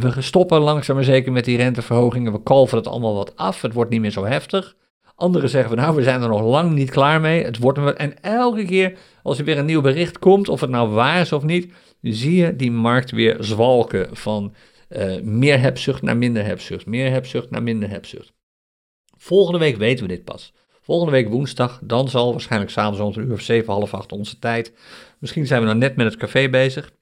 we 0.00 0.14
stoppen 0.18 0.60
langzaam 0.60 0.96
maar 0.96 1.04
zeker 1.04 1.32
met 1.32 1.44
die 1.44 1.56
renteverhogingen. 1.56 2.32
We 2.32 2.42
kalven 2.42 2.78
het 2.78 2.86
allemaal 2.86 3.14
wat 3.14 3.36
af. 3.36 3.62
Het 3.62 3.72
wordt 3.72 3.90
niet 3.90 4.00
meer 4.00 4.10
zo 4.10 4.24
heftig. 4.24 4.76
Anderen 5.20 5.48
zeggen 5.48 5.70
van, 5.70 5.78
nou, 5.78 5.96
we 5.96 6.02
zijn 6.02 6.22
er 6.22 6.28
nog 6.28 6.42
lang 6.42 6.72
niet 6.72 6.90
klaar 6.90 7.20
mee. 7.20 7.44
Het 7.44 7.58
wordt 7.58 7.94
en 7.94 8.22
elke 8.22 8.64
keer 8.64 8.98
als 9.22 9.38
er 9.38 9.44
weer 9.44 9.58
een 9.58 9.66
nieuw 9.66 9.80
bericht 9.80 10.18
komt, 10.18 10.48
of 10.48 10.60
het 10.60 10.70
nou 10.70 10.88
waar 10.88 11.20
is 11.20 11.32
of 11.32 11.42
niet, 11.42 11.72
zie 12.00 12.34
je 12.34 12.56
die 12.56 12.70
markt 12.70 13.10
weer 13.10 13.36
zwalken 13.38 14.16
van 14.16 14.54
uh, 14.88 15.20
meer 15.20 15.60
hebzucht 15.60 16.02
naar 16.02 16.16
minder 16.16 16.44
hebzucht, 16.44 16.86
meer 16.86 17.10
hebzucht 17.10 17.50
naar 17.50 17.62
minder 17.62 17.90
hebzucht. 17.90 18.32
Volgende 19.16 19.58
week 19.58 19.76
weten 19.76 20.06
we 20.06 20.12
dit 20.14 20.24
pas. 20.24 20.52
Volgende 20.80 21.12
week 21.12 21.28
woensdag, 21.28 21.80
dan 21.82 22.08
zal 22.08 22.30
waarschijnlijk 22.30 22.70
s'avonds 22.70 23.00
om 23.00 23.22
een 23.22 23.28
uur 23.28 23.32
of 23.32 23.40
zeven, 23.40 23.72
half 23.72 23.94
acht 23.94 24.12
onze 24.12 24.38
tijd. 24.38 24.72
Misschien 25.18 25.46
zijn 25.46 25.60
we 25.60 25.66
dan 25.66 25.78
net 25.78 25.96
met 25.96 26.06
het 26.06 26.16
café 26.16 26.48
bezig. 26.48 26.92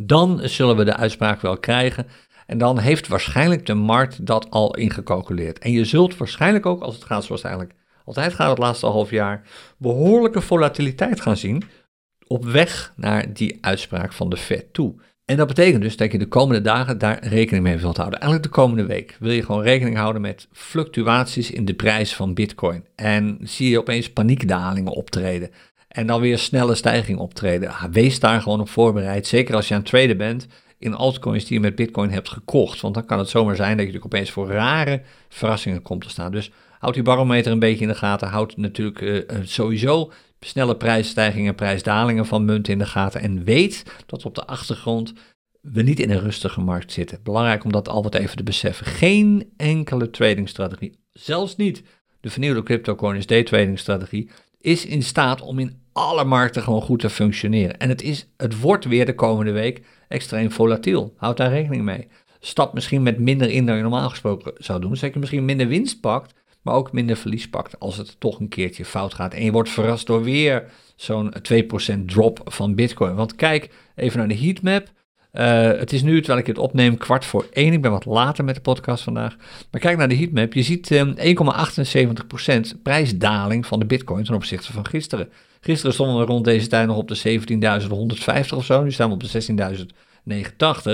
Dan 0.00 0.40
zullen 0.42 0.76
we 0.76 0.84
de 0.84 0.96
uitspraak 0.96 1.40
wel 1.40 1.58
krijgen. 1.58 2.06
En 2.48 2.58
dan 2.58 2.78
heeft 2.78 3.08
waarschijnlijk 3.08 3.66
de 3.66 3.74
markt 3.74 4.26
dat 4.26 4.50
al 4.50 4.76
ingecalculeerd. 4.76 5.58
En 5.58 5.72
je 5.72 5.84
zult 5.84 6.16
waarschijnlijk 6.16 6.66
ook, 6.66 6.82
als 6.82 6.94
het 6.94 7.04
gaat 7.04 7.24
zoals 7.24 7.42
eigenlijk 7.42 7.74
altijd 8.04 8.34
gaat 8.34 8.50
het 8.50 8.58
laatste 8.58 8.86
half 8.86 9.10
jaar, 9.10 9.42
behoorlijke 9.76 10.40
volatiliteit 10.40 11.20
gaan 11.20 11.36
zien 11.36 11.62
op 12.26 12.44
weg 12.44 12.92
naar 12.96 13.32
die 13.32 13.58
uitspraak 13.60 14.12
van 14.12 14.30
de 14.30 14.36
Fed 14.36 14.72
toe. 14.72 14.94
En 15.24 15.36
dat 15.36 15.46
betekent 15.46 15.82
dus 15.82 15.96
dat 15.96 16.12
je 16.12 16.18
de 16.18 16.28
komende 16.28 16.60
dagen 16.60 16.98
daar 16.98 17.26
rekening 17.26 17.64
mee 17.64 17.78
wilt 17.78 17.96
houden. 17.96 18.20
Eigenlijk 18.20 18.52
de 18.52 18.60
komende 18.60 18.86
week 18.86 19.16
wil 19.20 19.32
je 19.32 19.44
gewoon 19.44 19.62
rekening 19.62 19.96
houden 19.96 20.22
met 20.22 20.48
fluctuaties 20.52 21.50
in 21.50 21.64
de 21.64 21.74
prijs 21.74 22.14
van 22.14 22.34
Bitcoin. 22.34 22.84
En 22.94 23.38
zie 23.42 23.70
je 23.70 23.78
opeens 23.78 24.12
paniekdalingen 24.12 24.92
optreden. 24.92 25.50
En 25.88 26.06
dan 26.06 26.20
weer 26.20 26.38
snelle 26.38 26.74
stijging 26.74 27.18
optreden. 27.18 27.74
Wees 27.90 28.20
daar 28.20 28.42
gewoon 28.42 28.60
op 28.60 28.68
voorbereid. 28.68 29.26
Zeker 29.26 29.54
als 29.54 29.68
je 29.68 29.74
aan 29.74 29.80
het 29.80 29.88
traden 29.88 30.16
bent 30.16 30.46
in 30.78 30.94
altcoins 30.94 31.44
die 31.44 31.54
je 31.54 31.60
met 31.60 31.74
Bitcoin 31.74 32.10
hebt 32.10 32.28
gekocht. 32.28 32.80
Want 32.80 32.94
dan 32.94 33.04
kan 33.04 33.18
het 33.18 33.28
zomaar 33.28 33.56
zijn 33.56 33.76
dat 33.76 33.86
je 33.86 33.92
natuurlijk 33.92 34.14
opeens 34.14 34.30
voor 34.30 34.48
rare 34.48 35.02
verrassingen 35.28 35.82
komt 35.82 36.02
te 36.02 36.08
staan. 36.08 36.32
Dus 36.32 36.50
houd 36.78 36.94
die 36.94 37.02
barometer 37.02 37.52
een 37.52 37.58
beetje 37.58 37.82
in 37.82 37.88
de 37.88 37.94
gaten. 37.94 38.28
Houd 38.28 38.56
natuurlijk 38.56 39.00
uh, 39.00 39.22
sowieso 39.42 40.12
snelle 40.40 40.76
prijsstijgingen, 40.76 41.54
prijsdalingen 41.54 42.26
van 42.26 42.44
munten 42.44 42.72
in 42.72 42.78
de 42.78 42.86
gaten. 42.86 43.20
En 43.20 43.44
weet 43.44 43.84
dat 44.06 44.24
op 44.24 44.34
de 44.34 44.46
achtergrond 44.46 45.12
we 45.60 45.82
niet 45.82 46.00
in 46.00 46.10
een 46.10 46.20
rustige 46.20 46.60
markt 46.60 46.92
zitten. 46.92 47.20
Belangrijk 47.22 47.64
om 47.64 47.72
dat 47.72 47.88
altijd 47.88 48.14
even 48.14 48.36
te 48.36 48.42
beseffen. 48.42 48.86
Geen 48.86 49.52
enkele 49.56 50.10
tradingstrategie, 50.10 50.98
zelfs 51.12 51.56
niet 51.56 51.82
de 52.20 52.30
vernieuwde 52.30 52.62
cryptocurrency 52.62 53.26
day 53.26 53.42
trading 53.42 53.78
strategie, 53.78 54.30
is 54.60 54.86
in 54.86 55.02
staat 55.02 55.40
om 55.40 55.58
in 55.58 55.80
alle 55.92 56.24
markten 56.24 56.62
gewoon 56.62 56.82
goed 56.82 57.00
te 57.00 57.10
functioneren. 57.10 57.78
En 57.78 57.88
het, 57.88 58.02
is, 58.02 58.26
het 58.36 58.60
wordt 58.60 58.84
weer 58.84 59.06
de 59.06 59.14
komende 59.14 59.52
week 59.52 59.82
extreem 60.08 60.50
volatiel. 60.50 61.14
Houd 61.16 61.36
daar 61.36 61.50
rekening 61.50 61.82
mee. 61.82 62.08
Stap 62.40 62.74
misschien 62.74 63.02
met 63.02 63.18
minder 63.18 63.50
in 63.50 63.66
dan 63.66 63.76
je 63.76 63.82
normaal 63.82 64.10
gesproken 64.10 64.52
zou 64.56 64.80
doen, 64.80 64.96
je 65.00 65.12
misschien 65.14 65.44
minder 65.44 65.68
winst 65.68 66.00
pakt, 66.00 66.34
maar 66.62 66.74
ook 66.74 66.92
minder 66.92 67.16
verlies 67.16 67.48
pakt 67.48 67.80
als 67.80 67.96
het 67.96 68.20
toch 68.20 68.40
een 68.40 68.48
keertje 68.48 68.84
fout 68.84 69.14
gaat. 69.14 69.34
En 69.34 69.44
je 69.44 69.52
wordt 69.52 69.70
verrast 69.70 70.06
door 70.06 70.22
weer 70.22 70.70
zo'n 70.96 71.34
2% 71.92 72.04
drop 72.04 72.40
van 72.44 72.74
Bitcoin. 72.74 73.14
Want 73.14 73.34
kijk 73.34 73.70
even 73.94 74.18
naar 74.18 74.28
de 74.28 74.38
heatmap. 74.38 74.86
Uh, 75.32 75.44
het 75.78 75.92
is 75.92 76.02
nu, 76.02 76.18
terwijl 76.18 76.38
ik 76.38 76.46
het 76.46 76.58
opneem, 76.58 76.96
kwart 76.96 77.24
voor 77.24 77.46
één. 77.52 77.72
Ik 77.72 77.82
ben 77.82 77.90
wat 77.90 78.04
later 78.04 78.44
met 78.44 78.54
de 78.54 78.60
podcast 78.60 79.02
vandaag. 79.02 79.36
Maar 79.70 79.80
kijk 79.80 79.96
naar 79.96 80.08
de 80.08 80.16
heatmap. 80.16 80.52
Je 80.52 80.62
ziet 80.62 80.90
um, 80.90 81.14
1,78% 81.16 82.82
prijsdaling 82.82 83.66
van 83.66 83.78
de 83.78 83.86
bitcoin 83.86 84.24
ten 84.24 84.34
opzichte 84.34 84.72
van 84.72 84.86
gisteren. 84.86 85.28
Gisteren 85.60 85.94
stonden 85.94 86.18
we 86.18 86.24
rond 86.24 86.44
deze 86.44 86.66
tijd 86.66 86.86
nog 86.86 86.96
op 86.96 87.08
de 87.08 87.40
17.150 88.48 88.56
of 88.56 88.64
zo. 88.64 88.82
Nu 88.82 88.92
staan 88.92 89.08
we 89.08 89.14
op 89.14 89.22
de 89.22 89.86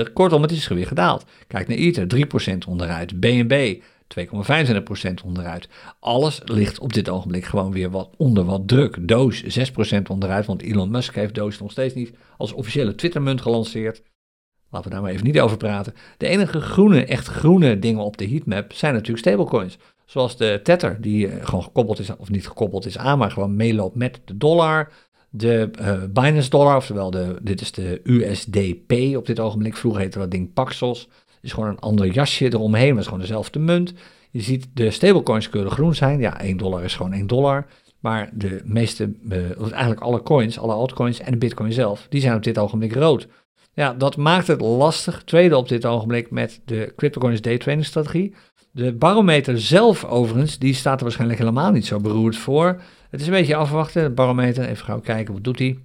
16.089. 0.07 0.13
Kortom, 0.13 0.41
het 0.41 0.51
is 0.51 0.67
weer 0.67 0.87
gedaald. 0.87 1.25
Kijk 1.47 1.67
naar 1.67 1.77
Ether, 1.77 2.07
3% 2.55 2.67
onderuit. 2.67 3.19
BNB, 3.19 3.81
2,25% 4.19 5.13
onderuit. 5.25 5.69
Alles 5.99 6.41
ligt 6.45 6.79
op 6.79 6.93
dit 6.93 7.09
ogenblik 7.09 7.45
gewoon 7.45 7.71
weer 7.71 7.89
wat 7.89 8.09
onder 8.17 8.45
wat 8.45 8.67
druk. 8.67 9.07
Doge 9.07 9.67
6% 9.97 10.01
onderuit, 10.07 10.45
want 10.45 10.61
Elon 10.61 10.91
Musk 10.91 11.15
heeft 11.15 11.35
Doge 11.35 11.61
nog 11.61 11.71
steeds 11.71 11.93
niet 11.93 12.13
als 12.37 12.53
officiële 12.53 12.95
Twittermunt 12.95 13.41
gelanceerd. 13.41 14.01
Laten 14.69 14.89
we 14.89 14.95
daar 14.95 15.03
maar 15.03 15.13
even 15.13 15.25
niet 15.25 15.39
over 15.39 15.57
praten. 15.57 15.93
De 16.17 16.27
enige 16.27 16.61
groene, 16.61 17.05
echt 17.05 17.27
groene 17.27 17.79
dingen 17.79 18.03
op 18.03 18.17
de 18.17 18.27
heatmap 18.27 18.73
zijn 18.73 18.93
natuurlijk 18.93 19.19
stablecoins. 19.19 19.77
Zoals 20.05 20.37
de 20.37 20.59
Tether, 20.63 21.01
die 21.01 21.27
eh, 21.27 21.45
gewoon 21.45 21.63
gekoppeld 21.63 21.99
is, 21.99 22.15
of 22.17 22.29
niet 22.29 22.47
gekoppeld 22.47 22.85
is 22.85 22.97
aan, 22.97 23.17
maar 23.17 23.31
gewoon 23.31 23.55
meeloopt 23.55 23.95
met 23.95 24.19
de 24.25 24.37
dollar. 24.37 24.91
De 25.29 25.69
uh, 25.81 26.03
Binance 26.09 26.49
dollar, 26.49 26.75
oftewel 26.75 27.11
de, 27.11 27.35
dit 27.41 27.61
is 27.61 27.71
de 27.71 28.01
USDP 28.03 29.17
op 29.17 29.25
dit 29.25 29.39
ogenblik. 29.39 29.77
Vroeger 29.77 30.01
heette 30.01 30.19
dat 30.19 30.31
ding 30.31 30.53
Paxos. 30.53 31.09
is 31.41 31.53
gewoon 31.53 31.69
een 31.69 31.79
ander 31.79 32.07
jasje 32.07 32.45
eromheen, 32.45 32.89
maar 32.89 32.99
is 32.99 33.05
gewoon 33.05 33.19
dezelfde 33.19 33.59
munt. 33.59 33.93
Je 34.31 34.41
ziet 34.41 34.67
de 34.73 34.91
stablecoins 34.91 35.49
kunnen 35.49 35.71
groen 35.71 35.95
zijn. 35.95 36.19
Ja, 36.19 36.39
1 36.39 36.57
dollar 36.57 36.83
is 36.83 36.95
gewoon 36.95 37.13
1 37.13 37.27
dollar. 37.27 37.65
Maar 37.99 38.29
de 38.33 38.61
meeste, 38.63 39.13
uh, 39.29 39.71
eigenlijk 39.71 40.01
alle 40.01 40.23
coins, 40.23 40.59
alle 40.59 40.73
altcoins 40.73 41.19
en 41.19 41.31
de 41.31 41.37
bitcoin 41.37 41.73
zelf, 41.73 42.05
die 42.09 42.21
zijn 42.21 42.35
op 42.35 42.43
dit 42.43 42.57
ogenblik 42.57 42.93
rood. 42.93 43.27
Ja, 43.75 43.93
dat 43.93 44.17
maakt 44.17 44.47
het 44.47 44.61
lastig. 44.61 45.23
Tweede 45.23 45.57
op 45.57 45.67
dit 45.67 45.85
ogenblik 45.85 46.31
met 46.31 46.61
de 46.65 46.93
CryptoCoins 46.95 47.41
day 47.41 47.57
trading 47.57 47.85
strategie. 47.85 48.35
De 48.71 48.93
barometer 48.93 49.61
zelf 49.61 50.05
overigens, 50.05 50.59
die 50.59 50.73
staat 50.73 50.97
er 50.97 51.03
waarschijnlijk 51.03 51.39
helemaal 51.39 51.71
niet 51.71 51.85
zo 51.85 51.99
beroerd 51.99 52.37
voor. 52.37 52.81
Het 53.09 53.21
is 53.21 53.27
een 53.27 53.33
beetje 53.33 53.55
afwachten, 53.55 54.03
de 54.03 54.09
barometer. 54.09 54.67
Even 54.67 54.85
gauw 54.85 54.99
kijken, 54.99 55.33
wat 55.33 55.43
doet 55.43 55.59
hij? 55.59 55.79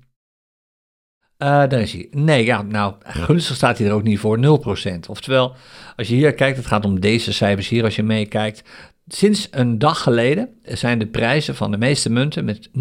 Uh, 1.43 1.49
daar 1.49 1.81
is 1.81 1.93
hij. 1.93 2.09
Nee, 2.11 2.45
ja, 2.45 2.63
nou, 2.63 2.95
gunstig 3.05 3.57
staat 3.57 3.79
hij 3.79 3.87
er 3.87 3.93
ook 3.93 4.03
niet 4.03 4.19
voor, 4.19 4.39
0%. 4.39 5.09
Oftewel, 5.09 5.55
als 5.97 6.09
je 6.09 6.15
hier 6.15 6.35
kijkt, 6.35 6.57
het 6.57 6.67
gaat 6.67 6.85
om 6.85 7.01
deze 7.01 7.33
cijfers 7.33 7.69
hier 7.69 7.85
als 7.85 7.97
je 7.97 8.03
meekijkt. 8.03 8.63
Sinds 9.07 9.49
een 9.51 9.79
dag 9.79 10.03
geleden 10.03 10.49
zijn 10.63 10.99
de 10.99 11.07
prijzen 11.07 11.55
van 11.55 11.71
de 11.71 11.79
meeste 11.79 12.11
munten 12.11 12.45
met 12.45 12.69
0,4% 12.69 12.73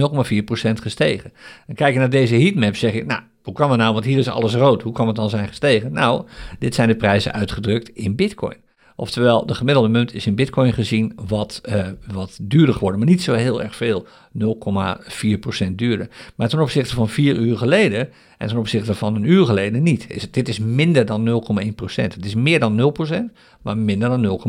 gestegen. 0.73 1.33
En 1.67 1.75
kijk 1.75 1.93
je 1.93 1.99
naar 1.99 2.09
deze 2.09 2.35
heatmap, 2.35 2.75
zeg 2.75 2.93
je, 2.93 3.05
nou, 3.05 3.21
hoe 3.49 3.57
kan 3.57 3.69
het 3.69 3.79
nou, 3.79 3.93
want 3.93 4.05
hier 4.05 4.17
is 4.17 4.27
alles 4.27 4.53
rood, 4.53 4.81
hoe 4.81 4.93
kan 4.93 5.07
het 5.07 5.15
dan 5.15 5.29
zijn 5.29 5.47
gestegen? 5.47 5.93
Nou, 5.93 6.25
dit 6.59 6.75
zijn 6.75 6.87
de 6.87 6.95
prijzen 6.95 7.33
uitgedrukt 7.33 7.89
in 7.89 8.15
bitcoin. 8.15 8.57
Oftewel, 8.95 9.45
de 9.45 9.55
gemiddelde 9.55 9.89
munt 9.89 10.13
is 10.13 10.25
in 10.25 10.35
bitcoin 10.35 10.73
gezien 10.73 11.13
wat, 11.27 11.61
uh, 11.69 11.87
wat 12.11 12.39
duurder 12.41 12.73
geworden, 12.73 12.99
maar 12.99 13.09
niet 13.09 13.21
zo 13.21 13.33
heel 13.33 13.61
erg 13.61 13.75
veel, 13.75 14.05
0,4% 14.33 15.71
duurder. 15.75 16.09
Maar 16.35 16.49
ten 16.49 16.59
opzichte 16.59 16.95
van 16.95 17.09
vier 17.09 17.35
uur 17.35 17.57
geleden 17.57 18.09
en 18.37 18.47
ten 18.47 18.57
opzichte 18.57 18.93
van 18.95 19.15
een 19.15 19.23
uur 19.23 19.45
geleden 19.45 19.83
niet. 19.83 20.09
Is 20.09 20.31
dit 20.31 20.47
is 20.47 20.59
minder 20.59 21.05
dan 21.05 21.43
0,1%. 21.43 21.93
Het 21.95 22.25
is 22.25 22.35
meer 22.35 22.59
dan 22.59 22.93
0%, 23.09 23.13
maar 23.61 23.77
minder 23.77 24.09
dan 24.09 24.39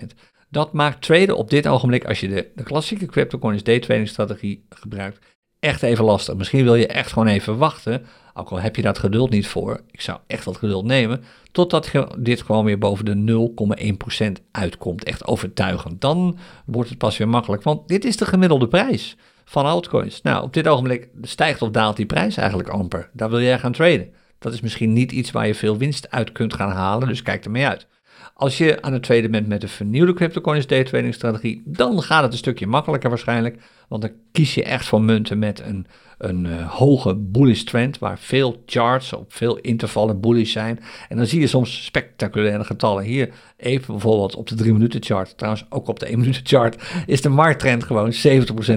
0,1%. 0.00 0.06
Dat 0.50 0.72
maakt 0.72 1.02
traden 1.02 1.36
op 1.36 1.50
dit 1.50 1.66
ogenblik, 1.66 2.04
als 2.04 2.20
je 2.20 2.28
de, 2.28 2.48
de 2.54 2.62
klassieke 2.62 3.06
cryptocurrency 3.06 3.64
day 3.64 3.80
trading 3.80 4.08
strategie 4.08 4.66
gebruikt, 4.68 5.18
echt 5.62 5.82
even 5.82 6.04
lastig. 6.04 6.34
Misschien 6.34 6.64
wil 6.64 6.74
je 6.74 6.86
echt 6.86 7.12
gewoon 7.12 7.28
even 7.28 7.56
wachten, 7.58 8.06
ook 8.34 8.48
al 8.48 8.60
heb 8.60 8.76
je 8.76 8.82
dat 8.82 8.98
geduld 8.98 9.30
niet 9.30 9.46
voor. 9.46 9.80
Ik 9.90 10.00
zou 10.00 10.18
echt 10.26 10.44
wat 10.44 10.56
geduld 10.56 10.84
nemen, 10.84 11.24
totdat 11.52 11.90
dit 12.18 12.42
gewoon 12.42 12.64
weer 12.64 12.78
boven 12.78 13.04
de 13.04 13.52
0,1% 14.38 14.44
uitkomt. 14.50 15.04
Echt 15.04 15.26
overtuigend. 15.26 16.00
Dan 16.00 16.38
wordt 16.66 16.88
het 16.88 16.98
pas 16.98 17.16
weer 17.16 17.28
makkelijk, 17.28 17.62
want 17.62 17.88
dit 17.88 18.04
is 18.04 18.16
de 18.16 18.26
gemiddelde 18.26 18.68
prijs 18.68 19.16
van 19.44 19.64
altcoins. 19.64 20.22
Nou, 20.22 20.42
op 20.42 20.52
dit 20.52 20.68
ogenblik 20.68 21.08
stijgt 21.22 21.62
of 21.62 21.70
daalt 21.70 21.96
die 21.96 22.06
prijs 22.06 22.36
eigenlijk 22.36 22.68
amper. 22.68 23.10
Daar 23.12 23.30
wil 23.30 23.40
jij 23.40 23.58
gaan 23.58 23.72
traden. 23.72 24.12
Dat 24.38 24.52
is 24.52 24.60
misschien 24.60 24.92
niet 24.92 25.12
iets 25.12 25.30
waar 25.30 25.46
je 25.46 25.54
veel 25.54 25.76
winst 25.76 26.10
uit 26.10 26.32
kunt 26.32 26.54
gaan 26.54 26.70
halen, 26.70 27.08
dus 27.08 27.22
kijk 27.22 27.44
ermee 27.44 27.66
uit. 27.66 27.86
Als 28.34 28.58
je 28.58 28.82
aan 28.82 28.92
het 28.92 29.02
traden 29.02 29.30
bent 29.30 29.46
met 29.46 29.60
de 29.60 29.68
vernieuwde 29.68 30.12
cryptocurrency 30.12 30.68
day 30.68 30.84
trading 30.84 31.14
strategie, 31.14 31.62
dan 31.64 32.02
gaat 32.02 32.22
het 32.22 32.32
een 32.32 32.38
stukje 32.38 32.66
makkelijker 32.66 33.08
waarschijnlijk. 33.08 33.62
Want 33.92 34.04
dan 34.04 34.12
kies 34.32 34.54
je 34.54 34.64
echt 34.64 34.86
voor 34.86 35.02
munten 35.02 35.38
met 35.38 35.60
een, 35.60 35.86
een 36.18 36.44
uh, 36.44 36.70
hoge 36.70 37.14
bullish 37.14 37.62
trend, 37.62 37.98
waar 37.98 38.18
veel 38.18 38.62
charts 38.66 39.12
op 39.12 39.32
veel 39.32 39.56
intervallen 39.56 40.20
bullish 40.20 40.52
zijn. 40.52 40.80
En 41.08 41.16
dan 41.16 41.26
zie 41.26 41.40
je 41.40 41.46
soms 41.46 41.84
spectaculaire 41.84 42.64
getallen. 42.64 43.04
Hier 43.04 43.30
even 43.56 43.86
bijvoorbeeld 43.86 44.34
op 44.34 44.48
de 44.48 44.54
3 44.54 44.72
minuten 44.72 45.02
chart, 45.02 45.36
trouwens 45.36 45.66
ook 45.68 45.88
op 45.88 45.98
de 45.98 46.06
1 46.06 46.18
minuten 46.18 46.42
chart, 46.44 46.82
is 47.06 47.20
de 47.20 47.28
markttrend 47.28 47.84
gewoon 47.84 48.12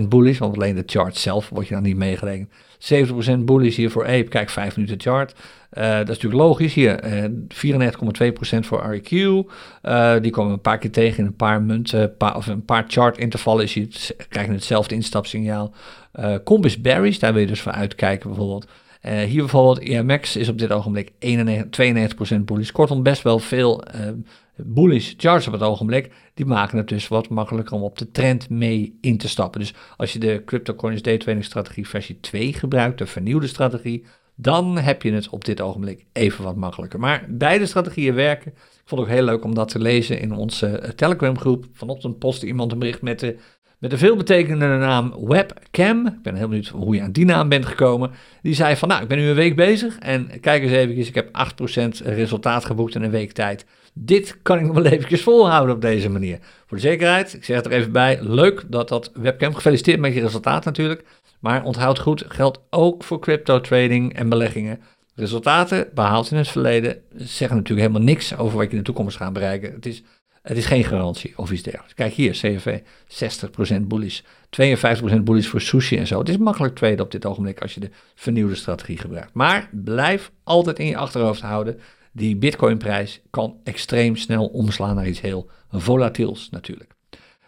70% 0.04 0.08
bullish, 0.08 0.38
want 0.38 0.56
alleen 0.56 0.76
de 0.76 0.84
chart 0.86 1.18
zelf 1.18 1.50
wordt 1.50 1.68
je 1.68 1.74
dan 1.74 1.84
niet 1.84 1.98
meegerekend. 1.98 2.50
70% 2.80 3.38
bullish 3.40 3.76
hier 3.76 3.92
voor 3.92 4.06
Ape, 4.06 4.24
kijk 4.24 4.50
5 4.50 4.76
minuten 4.76 5.02
chart. 5.02 5.34
Uh, 5.78 5.84
dat 5.84 6.10
is 6.10 6.22
natuurlijk 6.22 6.42
logisch. 6.42 6.74
Hier 6.74 7.06
uh, 7.06 7.24
94,2% 8.54 8.60
voor 8.60 9.00
REQ. 9.00 9.12
Uh, 9.12 10.14
die 10.22 10.32
komen 10.32 10.54
een 10.54 10.62
paar 10.62 10.78
keer 10.78 10.92
tegen 10.92 11.20
in 11.20 11.26
een 11.26 11.36
paar 11.36 11.62
munten, 11.62 12.16
of 12.36 12.48
een 12.48 12.66
paar 12.66 12.86
chart 12.88 13.18
intervallen. 13.18 13.64
Is 13.64 14.12
krijg 14.30 14.48
je 14.48 14.54
hetzelfde 14.54 14.96
instapsignaal. 15.06 15.74
Uh, 16.20 16.36
Compass 16.44 16.82
Berries, 16.82 17.20
daar 17.20 17.34
wil 17.34 17.42
je 17.42 17.48
dus 17.48 17.62
voor 17.62 17.72
uitkijken 17.72 18.30
bijvoorbeeld. 18.30 18.68
Uh, 19.06 19.20
hier 19.20 19.40
bijvoorbeeld 19.40 19.80
EMX 19.80 20.36
is 20.36 20.50
op 20.50 20.58
dit 20.58 20.72
ogenblik 20.72 21.12
91, 21.20 22.38
92% 22.38 22.40
bullish. 22.40 22.72
Kortom, 22.72 23.04
best 23.04 23.22
wel 23.22 23.40
veel 23.40 23.84
uh, 23.96 24.08
bullish 24.56 25.14
charts 25.18 25.48
op 25.48 25.54
het 25.54 25.62
ogenblik. 25.62 26.12
Die 26.34 26.46
maken 26.46 26.78
het 26.78 26.88
dus 26.88 27.08
wat 27.08 27.30
makkelijker 27.30 27.76
om 27.76 27.84
op 27.84 27.98
de 27.98 28.12
trend 28.12 28.50
mee 28.50 28.98
in 29.02 29.18
te 29.18 29.28
stappen. 29.28 29.60
Dus 29.60 29.74
als 29.98 30.14
je 30.14 30.20
de 30.20 30.42
CryptoCoins 30.46 31.02
Day 31.02 31.18
Trading 31.18 31.46
strategie 31.46 31.88
versie 31.88 32.20
2 32.20 32.54
gebruikt, 32.54 32.98
de 32.98 33.06
vernieuwde 33.06 33.48
strategie, 33.48 34.06
dan 34.36 34.78
heb 34.78 35.02
je 35.02 35.12
het 35.12 35.30
op 35.30 35.46
dit 35.46 35.62
ogenblik 35.62 36.06
even 36.14 36.44
wat 36.44 36.56
makkelijker. 36.56 37.00
Maar 37.00 37.26
beide 37.30 37.66
strategieën 37.66 38.14
werken. 38.14 38.52
Ik 38.52 38.92
vond 38.92 39.02
het 39.02 39.10
ook 39.10 39.16
heel 39.16 39.26
leuk 39.26 39.44
om 39.44 39.56
dat 39.56 39.70
te 39.70 39.80
lezen 39.80 40.20
in 40.20 40.32
onze 40.32 40.94
Telegram 40.96 41.38
groep. 41.38 41.66
Vanochtend 41.74 42.20
postte 42.20 42.48
iemand 42.48 42.72
een 42.72 42.80
bericht 42.80 43.02
met 43.02 43.20
de 43.20 43.38
met 43.86 44.00
de 44.00 44.06
veelbetekenende 44.06 44.78
naam 44.78 45.14
Webcam. 45.26 46.08
Ik 46.08 46.22
ben 46.22 46.36
heel 46.36 46.48
benieuwd 46.48 46.68
hoe 46.68 46.96
je 46.96 47.02
aan 47.02 47.12
die 47.12 47.26
naam 47.26 47.50
bent 47.50 47.66
gekomen. 47.66 48.12
Die 48.42 48.54
zei 48.54 48.76
van, 48.76 48.88
nou, 48.88 49.02
ik 49.02 49.08
ben 49.08 49.18
nu 49.18 49.28
een 49.28 49.36
week 49.36 49.56
bezig 49.56 49.98
en 50.00 50.40
kijk 50.40 50.64
eens 50.64 50.72
even, 50.72 50.98
ik 50.98 51.16
heb 51.16 51.30
8% 52.04 52.06
resultaat 52.06 52.66
geboekt 52.66 52.96
in 52.96 53.02
een 53.02 53.12
week 53.12 53.32
tijd. 53.32 53.66
Dit 53.94 54.38
kan 54.42 54.58
ik 54.58 54.66
nog 54.66 54.76
wel 54.76 54.86
eventjes 54.86 55.24
volhouden 55.24 55.76
op 55.76 55.82
deze 55.82 56.10
manier. 56.10 56.40
Voor 56.68 56.78
de 56.78 56.84
zekerheid, 56.84 57.34
ik 57.34 57.44
zeg 57.44 57.56
het 57.56 57.66
er 57.66 57.72
even 57.72 57.92
bij, 57.92 58.18
leuk 58.22 58.64
dat 58.68 58.90
dat 58.90 59.12
Webcam, 59.14 59.54
gefeliciteerd 59.54 60.00
met 60.00 60.14
je 60.14 60.22
resultaat 60.22 60.66
natuurlijk. 60.66 61.06
Maar 61.40 61.64
onthoud 61.64 62.00
goed, 62.00 62.24
geldt 62.28 62.60
ook 62.70 63.04
voor 63.04 63.20
crypto 63.20 63.62
trading 63.62 64.14
en 64.14 64.30
beleggingen. 64.30 64.80
Resultaten 65.16 65.88
behaald 65.94 66.32
in 66.32 66.38
het 66.38 66.48
verleden 66.48 67.02
zeggen 67.16 67.58
natuurlijk 67.58 67.88
helemaal 67.88 68.08
niks 68.14 68.38
over 68.38 68.58
wat 68.58 68.66
je 68.66 68.72
in 68.72 68.78
de 68.78 68.84
toekomst 68.84 69.18
gaat 69.18 69.34
bereiken. 69.34 69.74
Het 69.74 69.86
is 69.86 70.04
het 70.46 70.58
is 70.58 70.66
geen 70.66 70.84
garantie 70.84 71.34
of 71.38 71.52
iets 71.52 71.62
dergelijks. 71.62 71.94
Kijk 71.94 72.14
hier, 72.14 72.32
CFV 72.32 72.80
60% 73.80 73.82
bullish, 73.82 74.22
52% 74.22 74.24
bullish 75.24 75.48
voor 75.48 75.62
sushi 75.62 75.98
en 75.98 76.08
zo. 76.08 76.20
Het 76.20 76.30
is 76.30 76.38
makkelijk 76.38 76.76
traden 76.76 77.06
op 77.06 77.12
dit 77.12 77.26
ogenblik 77.26 77.62
als 77.62 77.74
je 77.74 77.80
de 77.80 77.90
vernieuwde 78.16 78.56
strategie 78.56 78.98
gebruikt. 78.98 79.34
Maar 79.34 79.70
blijf 79.72 80.32
altijd 80.44 80.80
in 80.80 80.86
je 80.86 80.98
achterhoofd 80.98 81.42
houden, 81.42 81.80
die 82.12 82.36
bitcoinprijs 82.36 83.22
kan 83.30 83.58
extreem 83.64 84.16
snel 84.16 84.46
omslaan 84.46 84.96
naar 84.96 85.08
iets 85.08 85.22
heel 85.22 85.50
volatiels 85.72 86.50
natuurlijk. 86.50 86.94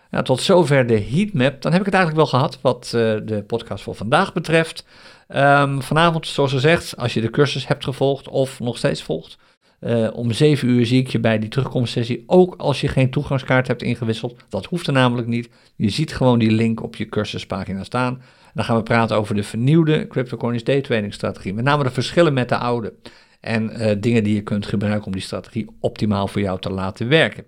Nou, 0.10 0.24
tot 0.24 0.42
zover 0.42 0.88
de 0.88 1.00
heatmap. 1.00 1.62
Dan 1.62 1.72
heb 1.72 1.80
ik 1.80 1.86
het 1.86 1.96
eigenlijk 1.96 2.16
wel 2.16 2.40
gehad 2.40 2.60
wat 2.62 2.92
uh, 2.96 3.02
de 3.26 3.44
podcast 3.48 3.84
voor 3.84 3.96
vandaag 3.96 4.34
betreft. 4.34 4.86
Um, 5.28 5.82
vanavond, 5.82 6.28
zoals 6.28 6.52
gezegd, 6.52 6.98
als 6.98 7.14
je 7.14 7.22
de 7.22 7.30
cursus 7.30 7.68
hebt 7.68 7.84
gevolgd 7.84 8.28
of 8.28 8.60
nog 8.60 8.78
steeds 8.78 9.04
volgt, 9.04 9.38
uh, 9.80 10.10
om 10.13 10.32
7 10.32 10.68
uur 10.68 10.86
zie 10.86 11.00
ik 11.00 11.08
je 11.08 11.20
bij 11.20 11.40
die 11.40 11.50
terugkomstsessie, 11.50 12.24
ook 12.28 12.56
als 12.58 12.82
je 12.82 12.88
geen 12.88 13.10
toegangskaart 13.10 13.68
hebt 13.68 13.84
ingewisseld. 13.84 14.36
Dat 14.50 14.66
hoeft 14.66 14.88
er 14.88 14.94
namelijk 14.94 15.28
niet. 15.28 15.50
Je 15.76 15.90
ziet 15.90 16.16
gewoon 16.16 16.40
die 16.40 16.52
link 16.52 16.84
op 16.84 16.96
je 16.96 17.06
cursuspagina 17.06 17.84
staan. 17.84 18.22
Dan 18.54 18.66
gaan 18.66 18.78
we 18.78 18.84
praten 18.84 19.18
over 19.18 19.36
de 19.36 19.44
vernieuwde 19.44 20.08
CryptoCoins 20.08 20.63
day 20.63 20.82
trading 20.82 21.13
strategie. 21.13 21.54
Met 21.54 21.63
name 21.63 21.84
de 21.84 21.92
verschillen 21.92 22.34
met 22.34 22.50
de 22.50 22.58
oude. 22.58 22.94
En 23.40 23.82
uh, 23.82 23.92
dingen 24.00 24.24
die 24.24 24.36
je 24.36 24.42
kunt 24.42 24.66
gebruiken 24.66 25.06
om 25.06 25.12
die 25.12 25.22
strategie 25.22 25.68
optimaal 25.80 26.28
voor 26.28 26.42
jou 26.42 26.60
te 26.60 26.72
laten 26.72 27.08
werken. 27.08 27.46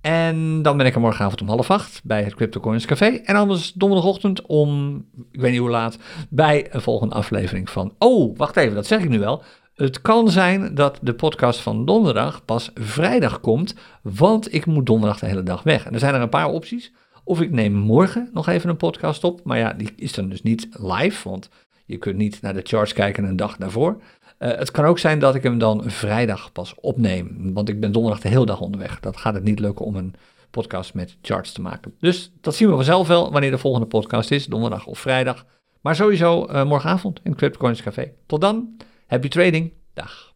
En 0.00 0.62
dan 0.62 0.76
ben 0.76 0.86
ik 0.86 0.94
er 0.94 1.00
morgenavond 1.00 1.40
om 1.40 1.48
half 1.48 1.70
acht 1.70 2.00
bij 2.04 2.22
het 2.22 2.34
CryptoCoins 2.34 2.84
Café. 2.84 3.06
En 3.06 3.36
anders 3.36 3.72
donderdagochtend 3.72 4.46
om, 4.46 4.96
ik 5.32 5.40
weet 5.40 5.50
niet 5.50 5.60
hoe 5.60 5.70
laat, 5.70 5.98
bij 6.28 6.66
een 6.70 6.80
volgende 6.80 7.14
aflevering 7.14 7.70
van... 7.70 7.94
Oh, 7.98 8.36
wacht 8.36 8.56
even, 8.56 8.74
dat 8.74 8.86
zeg 8.86 9.02
ik 9.02 9.08
nu 9.08 9.18
wel. 9.18 9.42
Het 9.76 10.00
kan 10.00 10.30
zijn 10.30 10.74
dat 10.74 10.98
de 11.02 11.14
podcast 11.14 11.60
van 11.60 11.84
donderdag 11.84 12.44
pas 12.44 12.70
vrijdag 12.74 13.40
komt, 13.40 13.74
want 14.02 14.54
ik 14.54 14.66
moet 14.66 14.86
donderdag 14.86 15.18
de 15.18 15.26
hele 15.26 15.42
dag 15.42 15.62
weg. 15.62 15.86
En 15.86 15.92
er 15.92 15.98
zijn 15.98 16.14
er 16.14 16.20
een 16.20 16.28
paar 16.28 16.48
opties. 16.48 16.92
Of 17.24 17.40
ik 17.40 17.50
neem 17.50 17.72
morgen 17.72 18.30
nog 18.32 18.48
even 18.48 18.70
een 18.70 18.76
podcast 18.76 19.24
op, 19.24 19.40
maar 19.44 19.58
ja, 19.58 19.72
die 19.72 19.92
is 19.96 20.12
dan 20.12 20.28
dus 20.28 20.42
niet 20.42 20.68
live, 20.72 21.28
want 21.28 21.48
je 21.86 21.96
kunt 21.96 22.16
niet 22.16 22.42
naar 22.42 22.54
de 22.54 22.60
charts 22.62 22.92
kijken 22.92 23.24
een 23.24 23.36
dag 23.36 23.56
daarvoor. 23.56 24.02
Eh, 24.38 24.48
het 24.48 24.70
kan 24.70 24.84
ook 24.84 24.98
zijn 24.98 25.18
dat 25.18 25.34
ik 25.34 25.42
hem 25.42 25.58
dan 25.58 25.82
vrijdag 25.86 26.52
pas 26.52 26.74
opneem, 26.74 27.52
want 27.54 27.68
ik 27.68 27.80
ben 27.80 27.92
donderdag 27.92 28.20
de 28.20 28.28
hele 28.28 28.46
dag 28.46 28.60
onderweg. 28.60 29.00
Dat 29.00 29.16
gaat 29.16 29.34
het 29.34 29.44
niet 29.44 29.60
lukken 29.60 29.84
om 29.84 29.96
een 29.96 30.14
podcast 30.50 30.94
met 30.94 31.16
charts 31.22 31.52
te 31.52 31.60
maken. 31.60 31.94
Dus 32.00 32.32
dat 32.40 32.54
zien 32.54 32.68
we 32.68 32.74
vanzelf 32.74 33.08
wel 33.08 33.32
wanneer 33.32 33.50
de 33.50 33.58
volgende 33.58 33.86
podcast 33.86 34.30
is, 34.30 34.46
donderdag 34.46 34.86
of 34.86 34.98
vrijdag. 34.98 35.44
Maar 35.80 35.96
sowieso 35.96 36.44
eh, 36.44 36.64
morgenavond 36.64 37.20
in 37.22 37.30
het 37.30 37.38
Cryptocurrency 37.38 37.82
Café. 37.82 38.12
Tot 38.26 38.40
dan. 38.40 38.76
Happy 39.08 39.28
trading. 39.28 39.70
Dag. 39.94 40.35